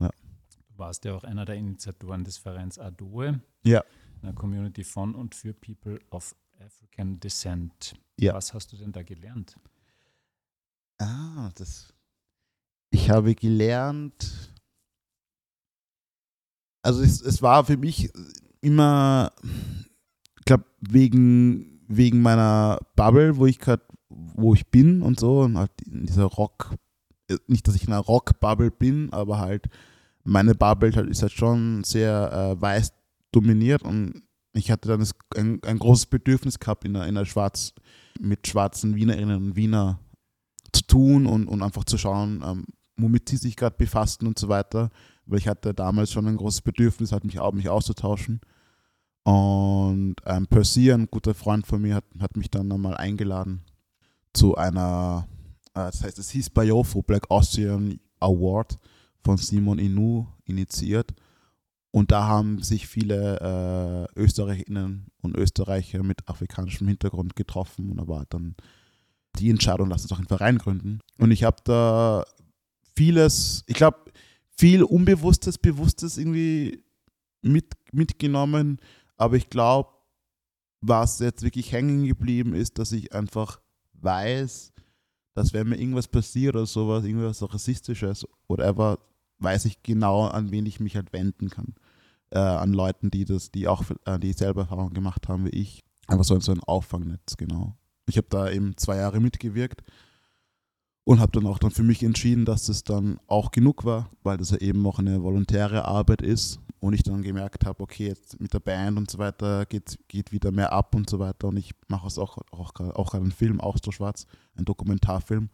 [0.00, 0.10] Ja.
[0.68, 3.82] Du warst ja auch einer der Initiatoren des Vereins ADOE, ja.
[4.22, 7.94] Einer Community von und für People of African Descent.
[8.18, 8.34] Ja.
[8.34, 9.56] Was hast du denn da gelernt?
[10.98, 11.92] Ah, das.
[12.90, 14.54] Ich habe gelernt.
[16.82, 18.10] Also es, es war für mich
[18.60, 19.32] immer,
[20.38, 25.58] ich glaube, wegen, wegen meiner Bubble, wo ich gerade, wo ich bin und so, und
[25.58, 26.76] halt in dieser Rock,
[27.48, 29.68] nicht, dass ich in einer Rock-Bubble bin, aber halt
[30.26, 32.92] meine Bubble halt ist halt schon sehr äh, weiß
[33.36, 34.22] dominiert und
[34.54, 37.74] ich hatte dann ein, ein großes Bedürfnis gehabt, in einer, in einer Schwarz,
[38.18, 40.00] mit schwarzen Wienerinnen und Wiener
[40.72, 42.64] zu tun und, und einfach zu schauen, ähm,
[42.96, 44.88] womit sie sich gerade befassten und so weiter.
[45.26, 48.40] Weil ich hatte damals schon ein großes Bedürfnis, halt mich, mich auszutauschen.
[49.24, 53.62] Und ähm, Percy, ein guter Freund von mir, hat, hat mich dann nochmal eingeladen
[54.32, 55.28] zu einer,
[55.74, 58.78] äh, das heißt, es hieß Biofo Black Austrian Award
[59.22, 61.12] von Simon Inu initiiert.
[61.96, 63.40] Und da haben sich viele
[64.14, 68.54] äh, Österreicherinnen und Österreicher mit afrikanischem Hintergrund getroffen und da war dann
[69.38, 70.98] die Entscheidung, lass uns doch einen Verein gründen.
[71.16, 72.26] Und ich habe da
[72.94, 73.96] vieles, ich glaube,
[74.58, 76.84] viel Unbewusstes, Bewusstes irgendwie
[77.40, 78.76] mit, mitgenommen.
[79.16, 79.88] Aber ich glaube,
[80.82, 83.58] was jetzt wirklich hängen geblieben ist, dass ich einfach
[83.94, 84.74] weiß,
[85.32, 88.98] dass wenn mir irgendwas passiert oder sowas, irgendwas Rassistisches, whatever,
[89.38, 91.74] weiß ich genau, an wen ich mich halt wenden kann.
[92.30, 95.84] Äh, an Leuten, die das, die auch, äh, die selber Erfahrungen gemacht haben wie ich.
[96.08, 97.76] Einfach so, so ein Auffangnetz, genau.
[98.06, 99.82] Ich habe da eben zwei Jahre mitgewirkt
[101.04, 104.38] und habe dann auch dann für mich entschieden, dass das dann auch genug war, weil
[104.38, 108.40] das ja eben auch eine volontäre Arbeit ist und ich dann gemerkt habe, okay, jetzt
[108.40, 111.56] mit der Band und so weiter geht, geht wieder mehr ab und so weiter und
[111.56, 115.48] ich mache es auch, auch, auch einen Film, auch so schwarz, ein Dokumentarfilm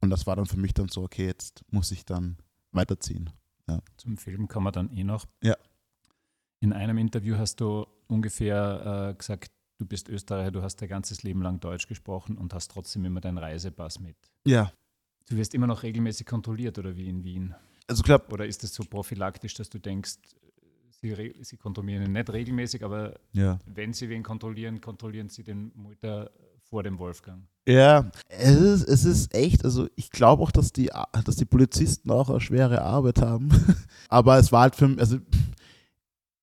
[0.00, 2.36] und das war dann für mich dann so, okay, jetzt muss ich dann
[2.72, 3.30] weiterziehen.
[3.68, 3.80] Ja.
[3.96, 5.26] Zum Film kann man dann eh noch.
[5.42, 5.56] Ja.
[6.60, 11.22] In einem Interview hast du ungefähr äh, gesagt, du bist Österreicher, du hast dein ganzes
[11.22, 14.16] Leben lang Deutsch gesprochen und hast trotzdem immer deinen Reisepass mit.
[14.44, 14.72] Ja.
[15.28, 17.54] Du wirst immer noch regelmäßig kontrolliert oder wie in Wien?
[17.86, 20.16] Also glaub, Oder ist es so prophylaktisch, dass du denkst,
[21.00, 23.58] sie, sie kontrollieren ihn nicht regelmäßig, aber ja.
[23.66, 26.30] wenn sie wen kontrollieren, kontrollieren sie den Mutter
[26.68, 27.46] vor dem Wolfgang?
[27.66, 30.90] Ja, es ist, es ist echt, also ich glaube auch, dass die,
[31.24, 33.48] dass die Polizisten auch eine schwere Arbeit haben.
[34.08, 35.18] aber es war halt für mich, also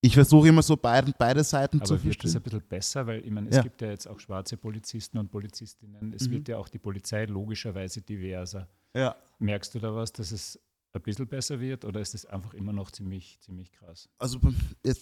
[0.06, 2.40] ich versuche immer so beide, beide Seiten Aber zu wird das verstehen.
[2.40, 3.08] ein bisschen besser?
[3.08, 3.62] Weil ich meine, es Ja.
[3.64, 6.14] gibt ja jetzt auch schwarze Polizisten und Polizistinnen.
[6.14, 6.32] Es Mhm.
[6.34, 8.68] wird ja auch die Polizei logischerweise diverser.
[8.96, 9.16] Ja.
[9.40, 10.60] Merkst du da was, dass es
[10.94, 14.08] ein bisschen besser wird oder ist es einfach immer noch ziemlich, ziemlich krass?
[14.18, 14.40] Also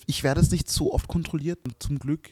[0.08, 2.32] ich werde es nicht so oft kontrolliert, zum Glück.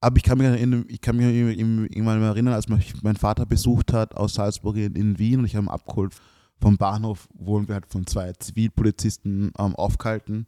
[0.00, 3.92] Aber ich kann mich, erinnern, ich kann mich irgendwann erinnern, als mich mein Vater besucht
[3.92, 6.14] hat aus Salzburg in, in Wien und ich habe ihn abgeholt
[6.60, 10.46] vom Bahnhof, wurden wir halt von zwei Zivilpolizisten ähm, aufgehalten.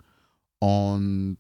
[0.59, 1.39] Und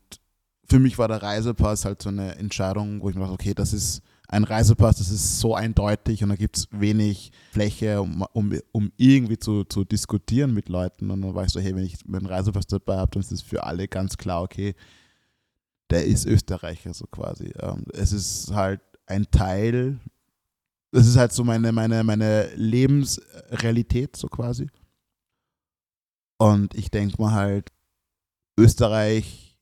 [0.66, 3.72] für mich war der Reisepass halt so eine Entscheidung, wo ich mir dachte, okay, das
[3.72, 8.58] ist ein Reisepass, das ist so eindeutig und da gibt es wenig Fläche, um, um,
[8.72, 11.10] um irgendwie zu, zu diskutieren mit Leuten.
[11.10, 13.42] Und dann war ich so, hey, wenn ich meinen Reisepass dabei habe, dann ist es
[13.42, 14.74] für alle ganz klar, okay,
[15.90, 17.52] der ist Österreicher so quasi.
[17.60, 20.00] Ähm, es ist halt ein Teil,
[20.90, 24.68] das ist halt so meine, meine, meine Lebensrealität so quasi.
[26.38, 27.70] Und ich denke mal halt,
[28.56, 29.56] Österreich,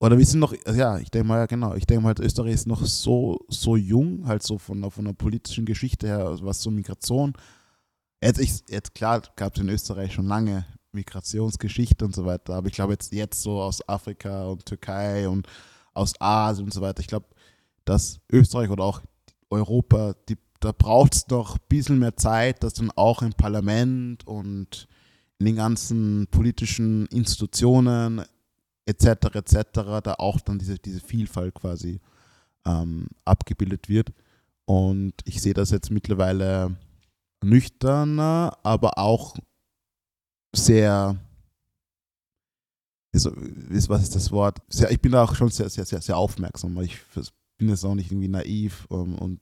[0.00, 2.54] oder wir sind noch, ja, ich denke mal, ja genau, ich denke mal halt, Österreich
[2.54, 6.44] ist noch so, so jung, halt so von, der- von der politischen Geschichte her, also
[6.46, 7.34] was so Migration,
[8.22, 12.68] jetzt, ich, jetzt klar gab es in Österreich schon lange Migrationsgeschichte und so weiter, aber
[12.68, 15.46] ich glaube jetzt, jetzt so aus Afrika und Türkei und
[15.92, 17.26] aus Asien und so weiter, ich glaube,
[17.84, 19.02] dass Österreich oder auch
[19.50, 24.26] Europa, die, da braucht es noch ein bisschen mehr Zeit, dass dann auch im Parlament
[24.26, 24.86] und
[25.40, 28.22] in den ganzen politischen Institutionen
[28.86, 29.06] etc.
[29.34, 29.54] etc.
[30.02, 31.98] da auch dann diese, diese Vielfalt quasi
[32.66, 34.12] ähm, abgebildet wird.
[34.66, 36.76] Und ich sehe das jetzt mittlerweile
[37.42, 39.34] nüchterner, aber auch
[40.54, 41.16] sehr,
[43.12, 44.58] wie- was ist das Wort?
[44.68, 46.76] Sehr, ich bin da auch schon sehr, sehr, sehr, sehr aufmerksam.
[46.76, 46.98] weil Ich
[47.58, 49.40] bin jetzt auch nicht irgendwie naiv ähm, und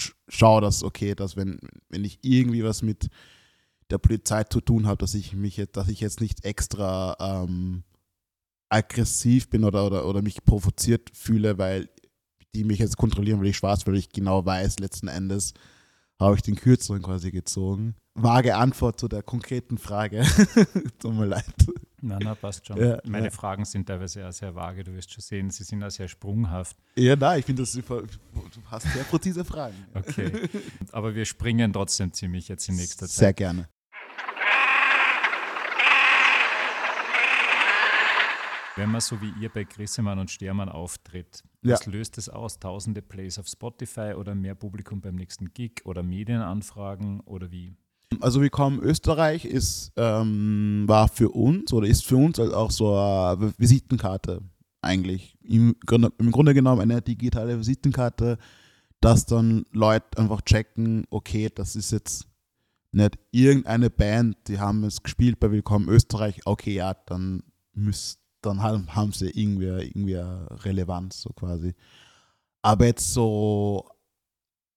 [0.00, 3.08] sch- schaue, dass okay, dass wenn, wenn ich irgendwie was mit
[3.90, 7.84] der Polizei zu tun habe, dass ich mich jetzt, dass ich jetzt nicht extra ähm,
[8.68, 11.88] aggressiv bin oder, oder, oder mich provoziert fühle, weil
[12.54, 15.54] die mich jetzt kontrollieren, weil ich schwarz, weil ich genau weiß, letzten Endes
[16.20, 17.94] habe ich den kürzeren quasi gezogen.
[18.14, 20.26] Vage Antwort zu der konkreten Frage.
[20.98, 21.44] Tut mir leid.
[22.00, 22.76] Na, na, passt schon.
[22.76, 23.30] Ja, Meine ja.
[23.30, 26.76] Fragen sind teilweise ja sehr vage, du wirst schon sehen, sie sind auch sehr sprunghaft.
[26.96, 28.02] Ja, nein, ich finde das super.
[28.02, 29.76] Du hast sehr präzise Fragen.
[29.94, 30.48] Okay.
[30.92, 33.18] Aber wir springen trotzdem ziemlich jetzt in nächster Zeit.
[33.18, 33.68] Sehr gerne.
[38.78, 41.72] Wenn man so wie ihr bei Grissemann und Stermann auftritt, Ja.
[41.74, 42.60] was löst es aus?
[42.60, 47.74] Tausende Plays auf Spotify oder mehr Publikum beim nächsten Gig oder Medienanfragen oder wie?
[48.20, 52.96] Also Willkommen Österreich ist, ähm, war für uns oder ist für uns halt auch so
[52.96, 54.42] eine Visitenkarte
[54.80, 55.36] eigentlich.
[55.42, 58.38] Im Grunde, Im Grunde genommen eine digitale Visitenkarte,
[59.00, 62.28] dass dann Leute einfach checken, okay, das ist jetzt
[62.92, 67.42] nicht irgendeine Band, die haben es gespielt bei Willkommen Österreich, okay, ja, dann
[67.74, 71.74] müsst, dann haben, haben sie irgendwie, irgendwie eine Relevanz, so quasi.
[72.62, 73.88] Aber jetzt so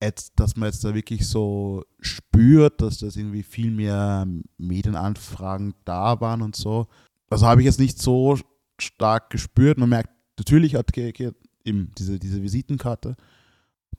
[0.02, 6.20] jetzt, dass man jetzt da wirklich so spürt, dass das irgendwie viel mehr Medienanfragen da
[6.20, 6.88] waren und so.
[7.30, 8.38] Also habe ich jetzt nicht so
[8.80, 9.78] stark gespürt.
[9.78, 13.16] Man merkt, natürlich hat Keke eben diese, diese Visitenkarte.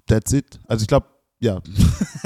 [0.06, 0.60] That's it.
[0.66, 1.06] Also ich glaube,
[1.40, 1.62] ja.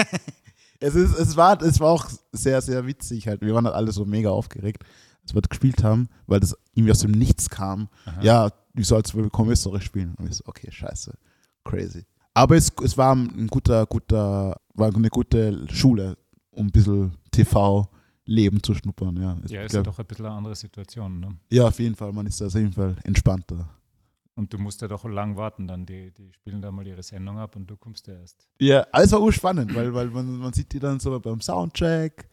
[0.80, 3.42] es, ist, es, war, es war auch sehr, sehr witzig halt.
[3.42, 4.84] Wir waren halt alle so mega aufgeregt,
[5.26, 7.88] als wir das gespielt haben, weil das irgendwie aus dem Nichts kam.
[8.04, 8.22] Aha.
[8.22, 10.14] Ja, wie soll es Willkommen Österreich spielen?
[10.18, 11.12] Und ich so, okay, scheiße.
[11.64, 12.04] Crazy.
[12.32, 16.16] Aber es, es war ein guter, guter, war eine gute Schule,
[16.52, 19.16] um ein bisschen TV-Leben zu schnuppern.
[19.16, 21.18] Ja, Ja, ist glaub- ja doch ein bisschen eine andere Situation.
[21.18, 21.28] Ne?
[21.50, 22.12] ja, auf jeden Fall.
[22.12, 23.68] Man ist da auf jeden Fall entspannter.
[24.36, 25.86] Und du musst ja doch lang warten dann.
[25.86, 28.46] Die, die spielen da mal ihre Sendung ab und du kommst ja erst.
[28.60, 32.28] Ja, alles war urspannend, weil, weil man, man sieht die dann so beim Soundcheck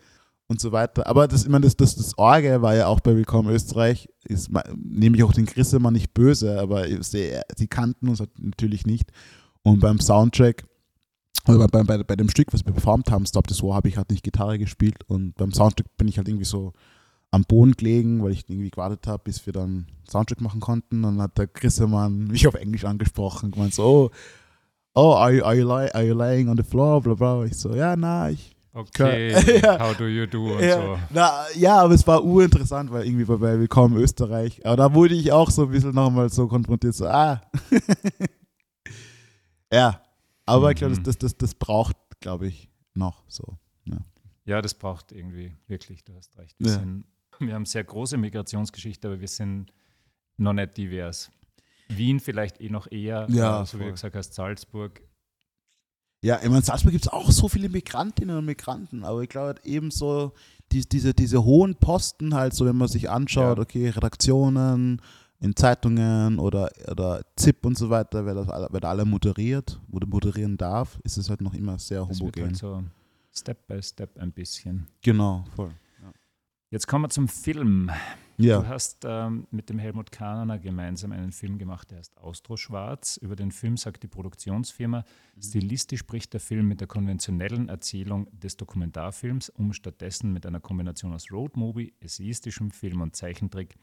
[0.47, 1.08] und so weiter.
[1.08, 4.49] Aber das, ich meine, das, das, das Orgel war ja auch bei Willkommen Österreich, ist,
[4.75, 7.32] nehme ich auch den immer nicht böse, aber sie,
[7.67, 9.12] kannten uns halt natürlich nicht.
[9.63, 10.65] Und beim Soundcheck,
[11.47, 13.97] oder bei, bei, bei dem Stück, was wir performt haben, Stop This War, habe ich
[13.97, 16.73] halt nicht Gitarre gespielt und beim Soundcheck bin ich halt irgendwie so
[17.34, 21.03] am Boden gelegen, weil ich irgendwie gewartet habe, bis wir dann Soundcheck machen konnten.
[21.03, 24.10] Und dann hat der Grissemann mich auf Englisch angesprochen, gemeint so, oh,
[24.93, 27.43] oh, are you, are you, are you lying on the floor, bla bla.
[27.45, 28.53] Ich so, ja, na, ich.
[28.76, 29.80] Okay, Ja.
[29.80, 31.00] how do you do und Ja, so.
[31.12, 35.14] na, ja, aber es war urinteressant, weil irgendwie bei, bei Willkommen Österreich, aber da wurde
[35.14, 37.40] ich auch so ein bisschen nochmal so konfrontiert, so, ah.
[39.72, 40.02] ja,
[40.46, 41.04] aber ich glaube, Mhm.
[41.04, 43.58] das, das, das, das braucht, glaube ich, noch so.
[44.46, 46.60] Ja, das braucht irgendwie wirklich, du hast recht.
[46.60, 46.74] Wir, Ja.
[46.80, 47.06] sind,
[47.40, 49.72] wir haben sehr große Migrationsgeschichte, aber wir sind
[50.36, 51.32] noch nicht divers.
[51.88, 55.02] Wien vielleicht eh noch eher, Ja, äh, so wie du gesagt hast, Salzburg.
[56.24, 59.30] Ja, ich meine, in Salzburg gibt es auch so viele Migrantinnen und Migranten, aber ich
[59.30, 60.32] glaube halt eben so,
[60.72, 63.62] die, diese, diese hohen Posten halt, so wenn man sich anschaut, Ja.
[63.62, 65.02] okay, Redaktionen
[65.42, 69.80] in Zeitungen oder, oder ZIP und so weiter, wer, das alle, wer da alle moderiert
[69.92, 72.44] oder moderieren darf, ist es halt noch immer sehr Das wird homogen.
[72.46, 72.84] halt so
[73.34, 74.88] Step by Step ein bisschen.
[75.02, 75.72] Genau, voll.
[76.74, 77.92] Jetzt kommen wir zum Film.
[78.38, 78.60] Ja.
[78.60, 83.18] Du hast ähm, mit dem Helmut Kahner gemeinsam einen Film gemacht, der heißt Austroschwarz.
[83.18, 85.06] Über den Film sagt die Produktionsfirma,
[85.40, 91.14] stilistisch spricht der Film mit der konventionellen Erzählung des Dokumentarfilms, um stattdessen mit einer Kombination
[91.14, 93.76] aus Roadmovie, essayistischem Film und Zeichentrick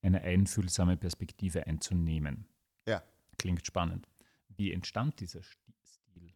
[0.00, 2.46] eine einfühlsame Perspektive einzunehmen.
[2.86, 3.02] Ja.
[3.38, 4.08] Klingt spannend.
[4.56, 6.32] Wie entstand dieser Sti- Stil?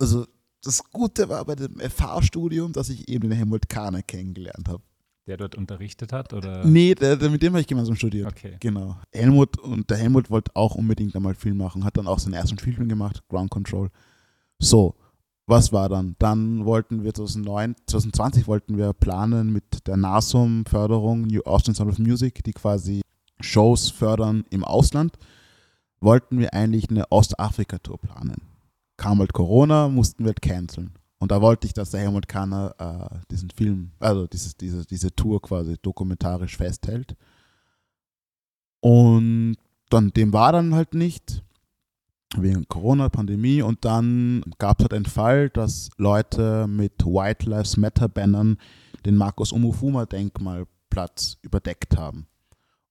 [0.00, 0.26] Also
[0.68, 4.82] das Gute war bei dem FH-Studium, dass ich eben den Helmut Kahner kennengelernt habe.
[5.26, 6.34] Der dort unterrichtet hat?
[6.34, 6.64] Oder?
[6.64, 8.28] Nee, der, der, mit dem habe ich gemeinsam studiert.
[8.28, 8.56] Okay.
[8.60, 8.98] Genau.
[9.10, 12.58] Helmut und der Helmut wollte auch unbedingt einmal Film machen, hat dann auch seinen ersten
[12.58, 13.88] Film gemacht, Ground Control.
[14.58, 14.94] So,
[15.46, 16.16] was war dann?
[16.18, 21.98] Dann wollten wir 2009, 2020 wollten wir planen mit der NASUM-Förderung, New Austin Sound of
[21.98, 23.00] Music, die quasi
[23.40, 25.16] Shows fördern im Ausland,
[26.00, 28.57] wollten wir eigentlich eine Ostafrika-Tour planen.
[28.98, 30.92] Kam halt Corona, mussten wir halt canceln.
[31.18, 35.14] Und da wollte ich, dass der Helmut Kahner äh, diesen Film, also dieses, diese, diese
[35.16, 37.16] Tour quasi dokumentarisch festhält.
[38.80, 39.56] Und
[39.88, 41.42] dann, dem war dann halt nicht,
[42.36, 43.62] wegen Corona-Pandemie.
[43.62, 48.58] Und dann gab es halt einen Fall, dass Leute mit White Lives Matter-Bannern
[49.06, 52.26] den Markus Omofuma-Denkmalplatz überdeckt haben.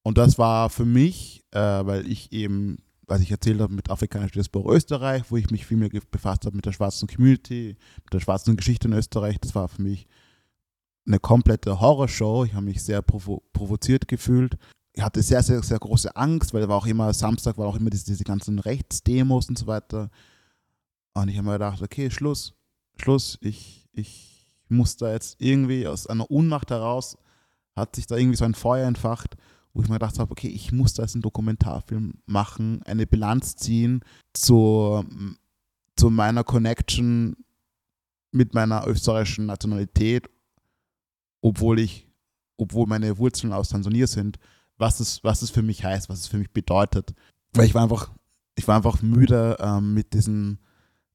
[0.04, 4.34] Und das war für mich, äh, weil ich eben, was ich erzählt habe, mit afrikanischer
[4.34, 8.20] Diaspora Österreich, wo ich mich viel mehr befasst habe mit der schwarzen Community, mit der
[8.20, 10.08] schwarzen Geschichte in Österreich, das war für mich
[11.08, 12.44] eine komplette Horrorshow.
[12.44, 14.58] Ich habe mich sehr provo provoziert gefühlt.
[14.94, 17.90] Ich hatte sehr, sehr, sehr große Angst, weil war auch immer, Samstag war auch immer
[17.90, 20.10] diese, diese ganzen Rechtsdemos und so weiter.
[21.14, 22.54] Und ich habe mir gedacht, okay, Schluss,
[22.98, 27.18] Schluss, ich, ich muss da jetzt irgendwie aus einer Unmacht heraus,
[27.76, 29.38] hat sich da irgendwie so ein Feuer entfacht,
[29.78, 33.56] wo ich mir gedacht habe, okay, ich muss da jetzt einen Dokumentarfilm machen, eine Bilanz
[33.56, 34.02] ziehen
[34.34, 35.06] zu,
[35.96, 37.36] zu meiner Connection
[38.32, 40.32] mit meiner österreichischen Nationalität,
[41.42, 42.08] obwohl ich,
[42.58, 44.40] obwohl meine Wurzeln aus Tansania sind,
[44.80, 47.14] was es, was es für mich heißt, was es für mich bedeutet.
[47.54, 48.12] Weil ich war einfach,
[48.56, 50.58] ich war einfach müde ähm, mit diesen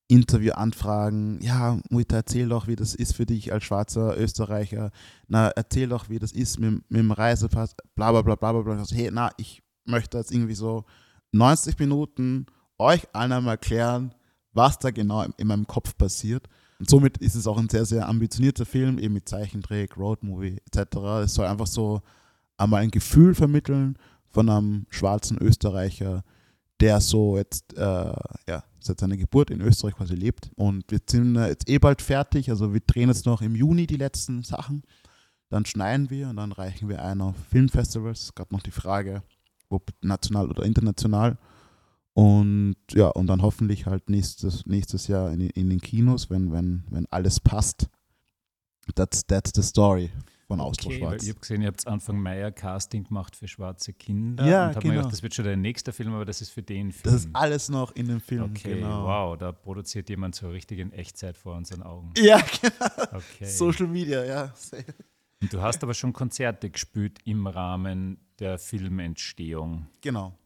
[0.08, 1.40] Interviewanfragen.
[1.42, 4.90] Ja, Mutter, erzähl doch, wie das ist für dich als schwarzer Österreicher.
[5.28, 8.78] Na, erzähl doch, wie das ist mit, mit dem Reisepass, bla bla bla bla bla.
[8.78, 10.84] Also, hey, na, ich möchte jetzt irgendwie so
[11.32, 12.46] 90 Minuten
[12.78, 14.14] euch allen einmal erklären,
[14.52, 16.48] was da genau in, in meinem Kopf passiert.
[16.78, 20.96] Und somit ist es auch ein sehr, sehr ambitionierter Film, eben mit Zeichentrick, Roadmovie etc.
[21.24, 22.02] Es soll einfach so
[22.56, 23.96] einmal ein Gefühl vermitteln
[24.28, 26.24] von einem schwarzen Österreicher,
[26.80, 28.12] der so jetzt, äh,
[28.48, 30.50] ja, seit seiner Geburt in Österreich quasi lebt.
[30.56, 33.96] Und wir sind jetzt eh bald fertig, also wir drehen jetzt noch im Juni die
[33.96, 34.82] letzten Sachen.
[35.48, 38.34] Dann schneiden wir und dann reichen wir ein auf Filmfestivals.
[38.34, 39.22] Gerade noch die Frage,
[39.68, 41.38] ob national oder international.
[42.14, 46.84] Und ja, und dann hoffentlich halt nächstes, nächstes Jahr in, in den Kinos, wenn, wenn,
[46.90, 47.88] wenn alles passt.
[48.94, 50.10] That's, that's the story
[50.52, 51.22] von Austro Okay, weil Schwarz.
[51.22, 54.46] ich habe gesehen, ihr habt Anfang Mai ein Casting gemacht für schwarze Kinder.
[54.46, 54.94] Ja, und genau.
[54.96, 57.14] gedacht, das wird schon der nächste Film, aber das ist für den Film.
[57.14, 59.06] Das ist alles noch in dem Film, Okay, genau.
[59.06, 62.12] wow, da produziert jemand so richtig in Echtzeit vor unseren Augen.
[62.18, 63.02] Ja, genau.
[63.12, 63.46] Okay.
[63.46, 64.52] Social Media, ja.
[65.40, 69.86] Und du hast aber schon Konzerte gespielt im Rahmen der Filmentstehung.
[70.02, 70.36] Genau.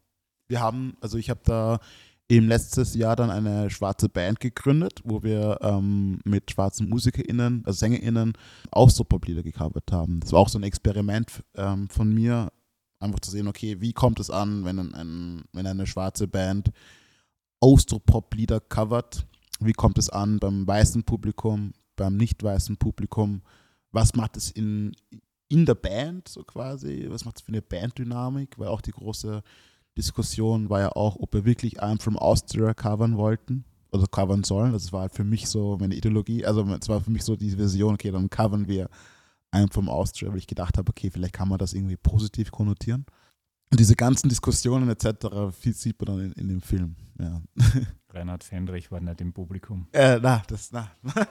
[0.46, 1.80] Wir haben, also ich habe da
[2.28, 7.78] im letztes Jahr dann eine schwarze Band gegründet, wo wir ähm, mit schwarzen MusikerInnen, also
[7.78, 8.32] SängerInnen,
[8.72, 10.20] Austropop-Lieder gecovert haben.
[10.20, 12.50] Das war auch so ein Experiment ähm, von mir,
[12.98, 16.72] einfach zu sehen, okay, wie kommt es an, wenn, ein, wenn eine schwarze Band
[17.60, 19.26] Austropop-Lieder covert?
[19.60, 23.42] Wie kommt es an beim weißen Publikum, beim nicht weißen Publikum?
[23.92, 24.96] Was macht es in,
[25.48, 27.06] in der Band so quasi?
[27.08, 28.58] Was macht es für eine Banddynamik?
[28.58, 29.42] Weil auch die große
[29.96, 34.72] Diskussion war ja auch, ob wir wirklich I'm from Austria covern wollten oder covern sollen.
[34.72, 36.44] Das war halt für mich so meine Ideologie.
[36.44, 38.88] Also es war für mich so die Vision, okay, dann covern wir
[39.52, 43.06] I'm from Austria, weil ich gedacht habe, okay, vielleicht kann man das irgendwie positiv konnotieren.
[43.70, 45.26] Und diese ganzen Diskussionen etc.
[45.58, 46.94] viel sieht man dann in, in dem Film.
[47.18, 47.42] Ja.
[48.10, 49.88] Reinhard Fendrich war nicht im Publikum.
[49.92, 50.90] äh, na, das, na.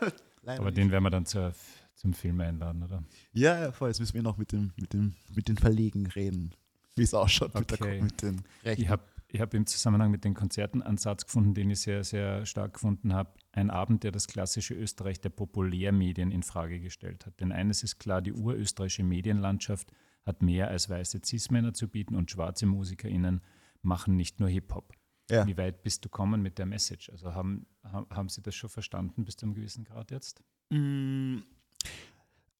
[0.45, 0.77] Aber nicht.
[0.77, 1.53] den werden wir dann zur,
[1.95, 3.03] zum Film einladen, oder?
[3.33, 3.89] Ja, ja, voll.
[3.89, 6.53] Jetzt müssen wir noch mit, dem, mit, dem, mit den Verlegen reden,
[6.95, 7.91] wie es ausschaut mit, Okay.
[7.95, 8.81] der, mit den Rechten.
[8.81, 9.03] Ich habe
[9.37, 13.13] hab im Zusammenhang mit den Konzerten einen Satz gefunden, den ich sehr, sehr stark gefunden
[13.13, 13.31] habe.
[13.51, 17.39] Ein Abend, der das klassische Österreich der Populärmedien in Frage gestellt hat.
[17.39, 19.91] Denn eines ist klar, die urösterreichische Medienlandschaft
[20.25, 23.41] hat mehr als weiße Cis-Männer zu bieten und schwarze MusikerInnen
[23.81, 24.93] machen nicht nur Hip-Hop.
[25.29, 25.45] Ja.
[25.47, 27.09] Wie weit bist du gekommen mit der Message?
[27.09, 30.41] Also haben, haben, haben Sie das schon verstanden bis zu einem gewissen Grad jetzt?
[30.69, 31.39] Mm,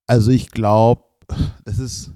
[0.08, 1.04] Also ich glaube,
[1.64, 2.12] das ist,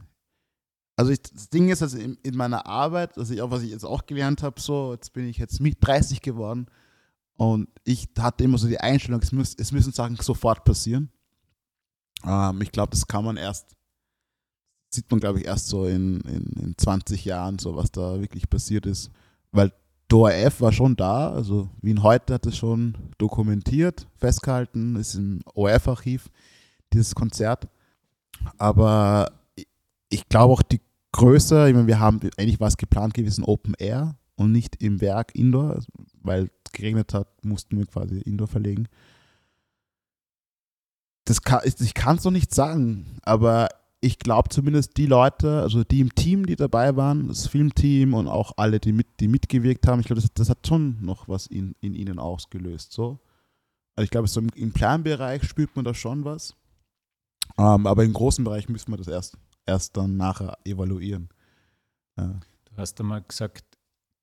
[0.99, 3.71] also ich, das Ding ist, also in, in meiner Arbeit, also ich auch, was ich
[3.71, 6.67] jetzt auch gelernt habe, so, jetzt bin ich jetzt mit 30 geworden
[7.37, 11.09] und ich hatte immer so die Einstellung, es, muss, es müssen Sachen sofort passieren.
[12.25, 13.77] Ähm, ich glaube, das kann man erst,
[14.89, 18.49] sieht man glaube ich erst so in, in, in 20 Jahren, so was da wirklich
[18.49, 19.09] passiert ist,
[19.53, 19.71] weil
[20.09, 26.29] DORF war schon da, also Wien heute hat es schon dokumentiert, festgehalten, ist im ORF-Archiv,
[26.91, 27.69] dieses Konzert.
[28.57, 29.31] Aber
[30.09, 30.81] ich glaube auch die
[31.11, 35.01] Größe, ich meine, wir haben, eigentlich war es geplant gewesen Open Air und nicht im
[35.01, 35.79] Werk Indoor,
[36.21, 38.87] weil es geregnet hat, mussten wir quasi Indoor verlegen.
[41.25, 43.69] Das kann, ich kann es noch nicht sagen, aber
[44.01, 48.27] ich glaube zumindest die Leute, also die im Team, die dabei waren, das Filmteam und
[48.27, 51.47] auch alle, die, mit, die mitgewirkt haben, ich glaube, das, das hat schon noch was
[51.47, 52.93] in, in ihnen ausgelöst.
[52.93, 53.19] So.
[53.95, 56.55] Also ich glaube, so im, im kleinen Bereich spürt man da schon was.
[57.57, 59.37] Ähm, aber im großen Bereich müssen wir das erst,
[59.69, 61.29] erst dann nachher evaluieren.
[62.17, 62.39] Ja.
[62.65, 63.65] Du hast einmal gesagt,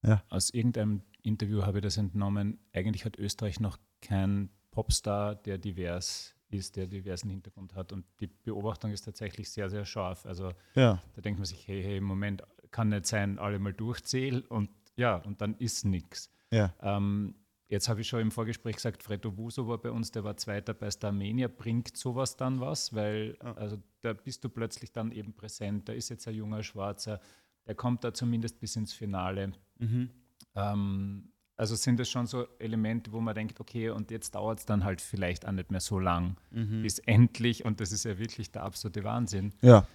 [0.02, 0.22] Ja.
[0.28, 6.34] aus irgendeinem Interview habe ich das entnommen, eigentlich hat Österreich noch keinen Popstar, der divers
[6.48, 7.92] ist, der diversen Hintergrund hat.
[7.92, 10.26] Und die Beobachtung ist tatsächlich sehr, sehr scharf.
[10.26, 11.02] Also ja.
[11.14, 15.16] da denkt man sich, hey, hey, Moment, kann nicht sein, alle mal durchzählen und ja,
[15.16, 16.30] und dann ist nichts.
[16.50, 16.72] Ja.
[16.80, 17.34] Ähm,
[17.68, 20.74] jetzt habe ich schon im Vorgespräch gesagt, Fredo Wuso war bei uns, der war Zweiter
[20.74, 21.48] bei Starmania.
[21.48, 22.94] Bringt sowas dann was?
[22.94, 23.52] Weil Ja.
[23.54, 25.88] also da bist du plötzlich dann eben präsent.
[25.88, 27.20] Da ist jetzt ein junger Schwarzer,
[27.66, 29.52] der kommt da zumindest bis ins Finale.
[29.78, 30.10] Mhm.
[30.54, 34.66] Ähm, also sind das schon so Elemente, wo man denkt, okay, und jetzt dauert es
[34.66, 36.82] dann halt vielleicht auch nicht mehr so lang, Mhm.
[36.82, 39.88] bis endlich, und das ist ja wirklich der absolute Wahnsinn, Ja.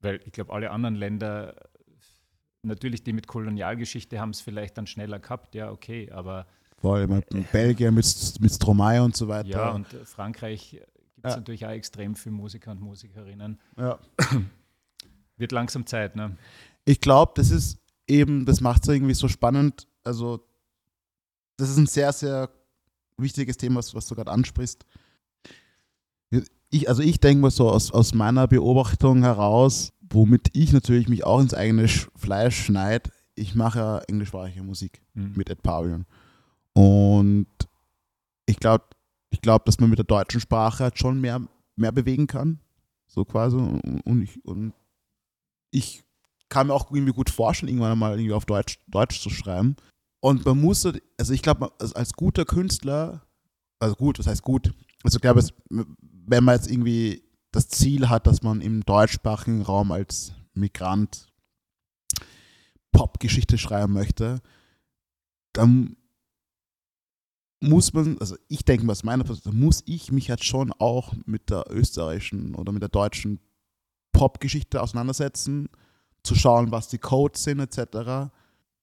[0.00, 1.54] weil ich glaube, alle anderen Länder,
[2.62, 6.46] natürlich die mit Kolonialgeschichte haben es vielleicht dann schneller gehabt, ja, okay, aber
[6.76, 9.48] Vor allem in Belgien mit, mit Stromae und so weiter.
[9.48, 10.86] Ja, und Frankreich gibt
[11.26, 11.36] es Ja.
[11.36, 13.58] natürlich auch extrem viele Musiker und Musikerinnen.
[13.78, 13.98] Ja.
[15.36, 16.36] Wird langsam Zeit, ne?
[16.84, 19.86] Ich glaube, das ist eben, das macht es irgendwie so spannend.
[20.04, 20.46] Also,
[21.56, 22.50] das ist ein sehr, sehr
[23.16, 24.84] wichtiges Thema, was, was du gerade ansprichst.
[26.70, 31.24] Ich, also ich denke mal so aus, aus meiner Beobachtung heraus, womit ich natürlich mich
[31.24, 35.32] auch ins eigene Sch- Fleisch schneide, ich mache ja englischsprachige Musik Mhm.
[35.36, 36.06] mit Ed Pavilion.
[36.74, 37.46] Und
[38.46, 38.84] ich glaube,
[39.30, 41.40] ich glaub, dass man mit der deutschen Sprache halt schon mehr,
[41.76, 42.60] mehr bewegen kann.
[43.06, 43.56] So quasi.
[43.56, 44.74] Und, ich, und
[45.70, 46.04] ich
[46.48, 49.76] kann mir auch irgendwie gut vorstellen, irgendwann mal irgendwie auf Deutsch, Deutsch zu schreiben.
[50.20, 53.26] Und man muss, halt- also ich glaube, als, guter Künstler,
[53.78, 54.72] also gut, was heißt gut?
[55.02, 57.22] Also ich glaube, wenn man jetzt irgendwie
[57.52, 61.26] das Ziel hat, dass man im deutschsprachigen Raum als Migrant
[62.92, 64.40] Popgeschichte schreiben möchte,
[65.52, 65.96] dann
[67.60, 71.14] muss man, also ich denke mal aus meiner Perspektive, muss ich mich halt schon auch
[71.24, 73.40] mit der österreichischen oder mit der deutschen
[74.12, 75.68] Popgeschichte auseinandersetzen,
[76.22, 78.30] zu schauen, was die Codes sind etc.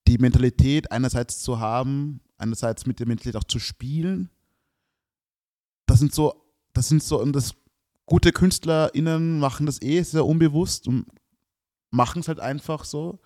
[0.07, 4.30] Die Mentalität einerseits zu haben, einerseits mit der Mentalität auch zu spielen.
[5.86, 6.34] Das sind so,
[6.74, 7.55] das sind so, und das
[8.05, 11.05] gute KünstlerInnen machen das eh sehr unbewusst und
[11.91, 13.19] machen es halt einfach so.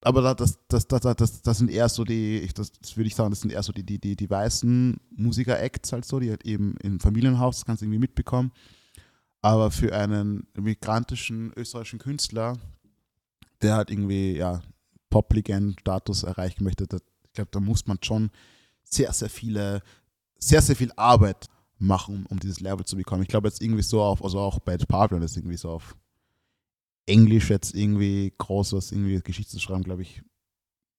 [0.00, 3.30] Aber da- das, das, das, das, das, sind eher so die, das, würde ich sagen,
[3.30, 6.76] das sind eher so die, die, die, die weißen Musiker-Acts halt so, die halt eben
[6.82, 8.52] im Familienhaus das du irgendwie mitbekommen.
[9.42, 12.58] Aber für einen migrantischen österreichischen Künstler,
[13.62, 14.62] der halt irgendwie, ja,
[15.10, 18.30] Pop-Legend-Status erreichen möchte, da, ich glaube, da muss man schon
[18.84, 19.82] sehr, sehr viele,
[20.38, 21.46] sehr, sehr viel Arbeit
[21.78, 23.22] machen, um, um dieses Level zu bekommen.
[23.22, 25.96] Ich glaube jetzt irgendwie so auf, also auch bei Pavilion ist irgendwie so auf
[27.08, 30.22] Englisch jetzt irgendwie groß was, irgendwie Geschichte zu schreiben, glaube ich,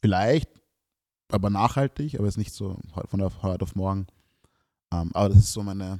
[0.01, 0.49] vielleicht,
[1.31, 4.07] aber nachhaltig, aber ist nicht so von heute auf morgen.
[4.91, 5.99] Ähm, aber das ist so meine,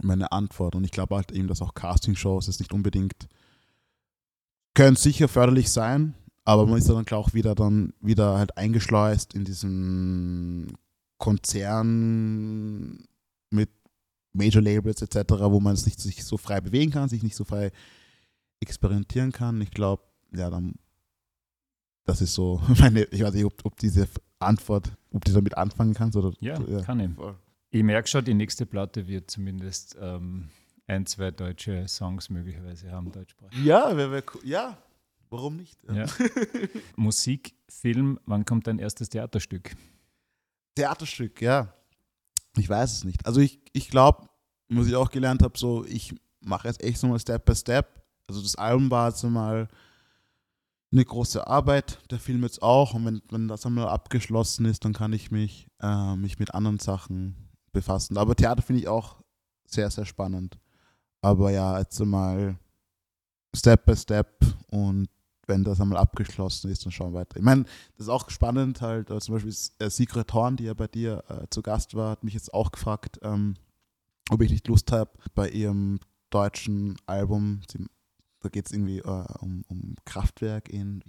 [0.00, 0.74] meine Antwort.
[0.74, 3.28] Und ich glaube halt eben, dass auch Castingshows es nicht unbedingt
[4.74, 9.44] können sicher förderlich sein, aber man ist dann auch wieder dann wieder halt eingeschleust in
[9.44, 10.78] diesen
[11.18, 13.04] Konzern
[13.50, 13.70] mit
[14.32, 17.44] Major Labels etc., wo man es nicht sich so frei bewegen kann, sich nicht so
[17.44, 17.70] frei
[18.62, 19.60] experimentieren kann.
[19.60, 20.02] Ich glaube,
[20.34, 20.74] ja, dann
[22.04, 24.08] das ist so meine, ich weiß nicht, ob, ob diese
[24.38, 26.82] Antwort, ob du damit anfangen kannst oder Ja, ja.
[26.82, 27.14] kann ich.
[27.14, 27.36] Voll.
[27.70, 30.50] Ich merke schon, die nächste Platte wird zumindest ähm,
[30.86, 33.64] ein, zwei deutsche Songs möglicherweise haben, deutschsprachig.
[33.64, 34.42] Ja, wär, wär, cool.
[34.44, 34.76] ja,
[35.30, 35.78] warum nicht?
[35.90, 36.04] Ja.
[36.96, 39.74] Musik, Film, wann kommt dein erstes Theaterstück?
[40.74, 41.72] Theaterstück, ja.
[42.58, 43.24] Ich weiß es nicht.
[43.24, 44.28] Also ich, ich glaube,
[44.68, 48.01] was ich auch gelernt habe, so ich mache jetzt echt so mal Step by Step.
[48.28, 49.68] Also das Album war jetzt mal
[50.92, 52.94] eine große Arbeit, der Film jetzt auch.
[52.94, 56.78] Und wenn, wenn das einmal abgeschlossen ist, dann kann ich mich, äh, mich mit anderen
[56.78, 58.18] Sachen befassen.
[58.18, 59.22] Aber Theater finde ich auch
[59.66, 60.58] sehr, sehr spannend.
[61.22, 62.58] Aber ja, jetzt mal
[63.54, 65.08] Step by Step und
[65.46, 67.36] wenn das einmal abgeschlossen ist, dann schauen wir weiter.
[67.36, 67.64] Ich meine,
[67.96, 71.24] das ist auch spannend halt, äh, zum Beispiel äh, Sigrid Horn, die ja bei dir
[71.28, 73.54] äh, zu Gast war, hat mich jetzt auch gefragt, ähm,
[74.30, 76.00] ob ich nicht Lust habe, bei ihrem
[76.30, 77.86] deutschen Album, sie,
[78.42, 81.02] da geht es irgendwie äh, um, um Kraftwerk in,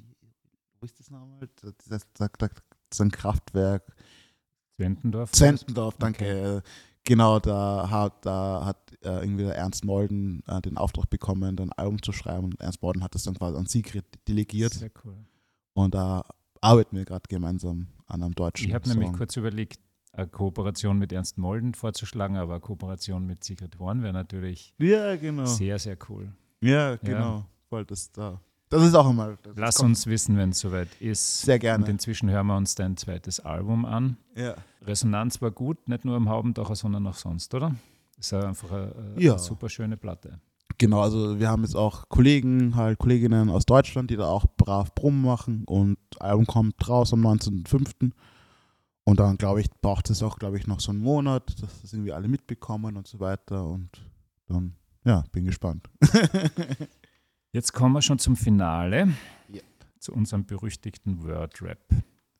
[0.79, 1.39] wo ist das nochmal?
[1.39, 2.51] Das, das, das, das
[2.91, 3.83] ist ein Kraftwerk,
[4.77, 5.31] Zwentendorf?
[5.31, 6.57] Zentendorf, danke.
[6.57, 6.61] Äh,
[7.05, 11.71] Genau, da hat, da hat äh, irgendwie der Ernst Molden äh, den Auftrag bekommen, ein
[11.73, 12.45] Album zu schreiben.
[12.45, 14.73] Und Ernst Molden hat das dann quasi an Sigrid delegiert.
[14.73, 15.17] Sehr cool.
[15.73, 16.23] Und da
[16.61, 19.79] arbeiten wir gerade gemeinsam an einem deutschen Ich habe nämlich kurz überlegt,
[20.13, 25.15] eine Kooperation mit Ernst Molden vorzuschlagen, aber eine Kooperation mit Sigrid Horn wäre natürlich Ja,
[25.17, 25.45] genau.
[25.45, 26.31] sehr, sehr cool.
[26.63, 27.45] Ja, genau.
[27.69, 28.39] Voll das da.
[28.69, 29.37] Das ist auch einmal.
[29.55, 31.41] Lass kommt uns wissen, wenn es soweit ist.
[31.41, 31.83] Sehr gerne.
[31.83, 34.17] Und inzwischen hören wir uns dein zweites Album an.
[34.35, 34.55] Ja.
[34.81, 37.75] Resonanz war gut, nicht nur am Haubendacher, sondern auch sonst, oder?
[38.17, 39.37] Ist ja einfach eine, eine Ja.
[39.37, 40.39] super schöne Platte.
[40.79, 44.93] Genau, also wir haben jetzt auch Kollegen, halt Kolleginnen aus Deutschland, die da auch brav
[44.95, 48.11] Brummen machen und das Album kommt raus am 19.05.
[49.05, 51.93] Und dann, glaube ich, braucht es auch, glaube ich, noch so einen Monat, dass das
[51.93, 53.65] irgendwie alle mitbekommen und so weiter.
[53.67, 53.89] Und
[54.47, 54.75] dann,
[55.05, 55.89] ja, bin gespannt.
[57.51, 59.09] Jetzt kommen wir schon zum Finale,
[59.49, 59.61] Ja.
[59.99, 61.79] zu unserem berüchtigten Word-Rap.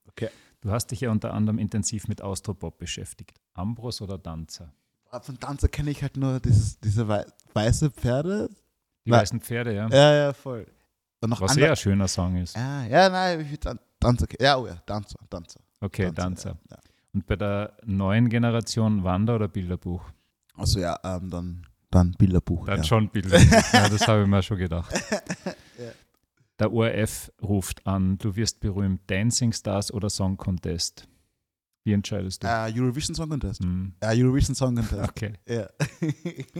[0.07, 0.30] Okay.
[0.61, 3.39] Du hast dich ja unter anderem intensiv mit Austropop beschäftigt.
[3.53, 4.74] Ambros oder Danzer?
[5.22, 8.49] Von Danzer kenne ich halt nur dieses, diese wei weiße Pferde.
[9.05, 9.88] Die Na- weißen Pferde, ja.
[9.89, 10.66] Ja, ja, voll.
[11.22, 12.55] Und noch Was sehr ein schöner Song ist.
[12.55, 14.28] Ja, ja, nein, viel Dan Danzer.
[14.39, 15.59] Ja, oh ja, Danzer, Danzer.
[15.82, 16.57] Okay, Danzer.
[16.70, 16.82] Ja, ja.
[17.14, 20.03] Und bei der neuen Generation Wander- oder Bilderbuch?
[20.55, 22.66] Also ja, ähm, dann, dann Bilderbuch.
[22.66, 22.84] Dann ja.
[22.84, 23.74] schon Bilderbuch.
[23.74, 24.94] ja, das habe ich mir schon gedacht.
[26.60, 29.02] Der ORF ruft an, du wirst berühmt.
[29.08, 31.08] Dancing Stars oder Song Contest?
[31.84, 32.48] Wie entscheidest du?
[32.48, 33.64] Äh, Eurovision Song Contest.
[33.64, 33.94] Hm.
[34.00, 35.02] Äh, Eurovision Song Contest.
[35.10, 35.34] Okay.
[35.48, 35.68] Ja.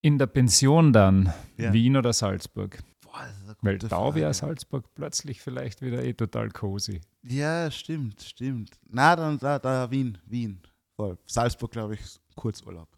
[0.00, 1.72] In der Pension dann, Ja.
[1.72, 2.82] Wien oder Salzburg?
[3.02, 3.28] Boah,
[3.60, 4.34] Weil da wäre.
[4.34, 7.00] Salzburg plötzlich vielleicht wieder eh total cozy.
[7.22, 8.80] Ja, stimmt, stimmt.
[8.88, 10.60] Na, dann da, da Wien, Wien.
[10.96, 11.18] Voll.
[11.26, 12.00] Salzburg, glaube ich,
[12.34, 12.88] Kurzurlaub.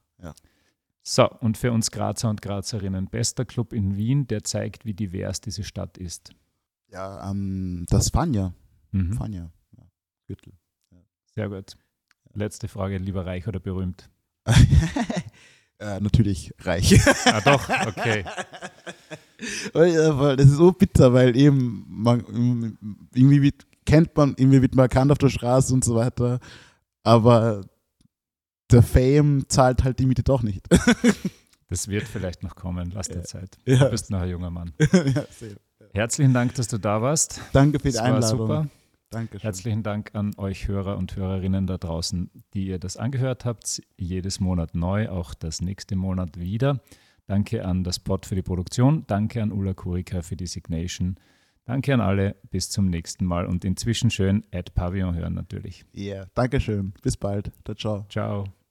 [1.07, 5.43] So, und für uns Grazer und Grazerinnen, bester Club in Wien, der zeigt, wie divers
[5.43, 6.35] diese Stadt ist.
[6.91, 8.55] Ja, ähm, das Fanja.
[8.91, 9.13] Mhm.
[9.13, 9.51] Fanja.
[9.77, 9.85] Ja.
[10.27, 10.55] Gürtel.
[11.35, 11.77] Sehr gut.
[12.33, 14.09] Letzte Frage, lieber reich oder berühmt?
[15.79, 16.99] äh, natürlich reich.
[17.27, 18.25] Ah doch, okay.
[19.75, 22.79] Weil, äh, weil das ist so bitter, weil eben man,
[23.13, 23.53] irgendwie
[23.85, 26.39] kennt man, irgendwie wird man erkannt auf der Straße und so weiter.
[27.03, 27.63] Aber
[28.75, 30.67] der Fame zahlt halt die Miete doch nicht.
[31.71, 33.23] Das wird vielleicht noch kommen, lass dir Ja.
[33.25, 33.57] Zeit.
[33.65, 33.85] Ja.
[33.87, 34.73] Du bist noch ein junger Mann.
[34.79, 35.57] ja, sehr.
[35.95, 37.41] Herzlichen Dank, dass du da warst.
[37.55, 38.39] Danke für die Das war Einladung.
[38.39, 38.67] super.
[39.11, 39.41] Danke schön.
[39.41, 43.83] Herzlichen Dank an euch Hörer und Hörerinnen da draußen, die ihr das angehört habt.
[43.97, 46.81] Jedes Monat neu, auch das nächste Monat wieder.
[47.27, 49.05] Danke an das Pod für die Produktion.
[49.07, 51.17] Danke an Ulla Kurika für die Signation.
[51.65, 52.37] Danke an alle.
[52.51, 55.87] Bis zum nächsten Mal und inzwischen schön Ad Pavillon hören natürlich.
[55.93, 56.93] Ja, danke schön.
[57.03, 57.51] Bis bald.
[57.79, 58.05] Ciao.
[58.11, 58.64] Ciao.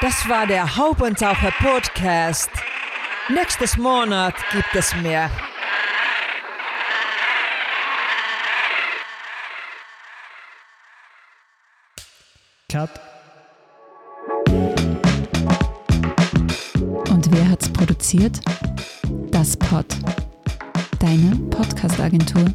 [0.00, 2.50] Das war der Haubentaucher Podcast.
[3.28, 5.28] Nächstes Monat gibt es mehr.
[12.70, 12.90] Cut.
[17.10, 18.40] Und wer hat's produziert?
[19.32, 19.86] Das Pod.
[21.00, 22.54] Deine Podcast-Agentur.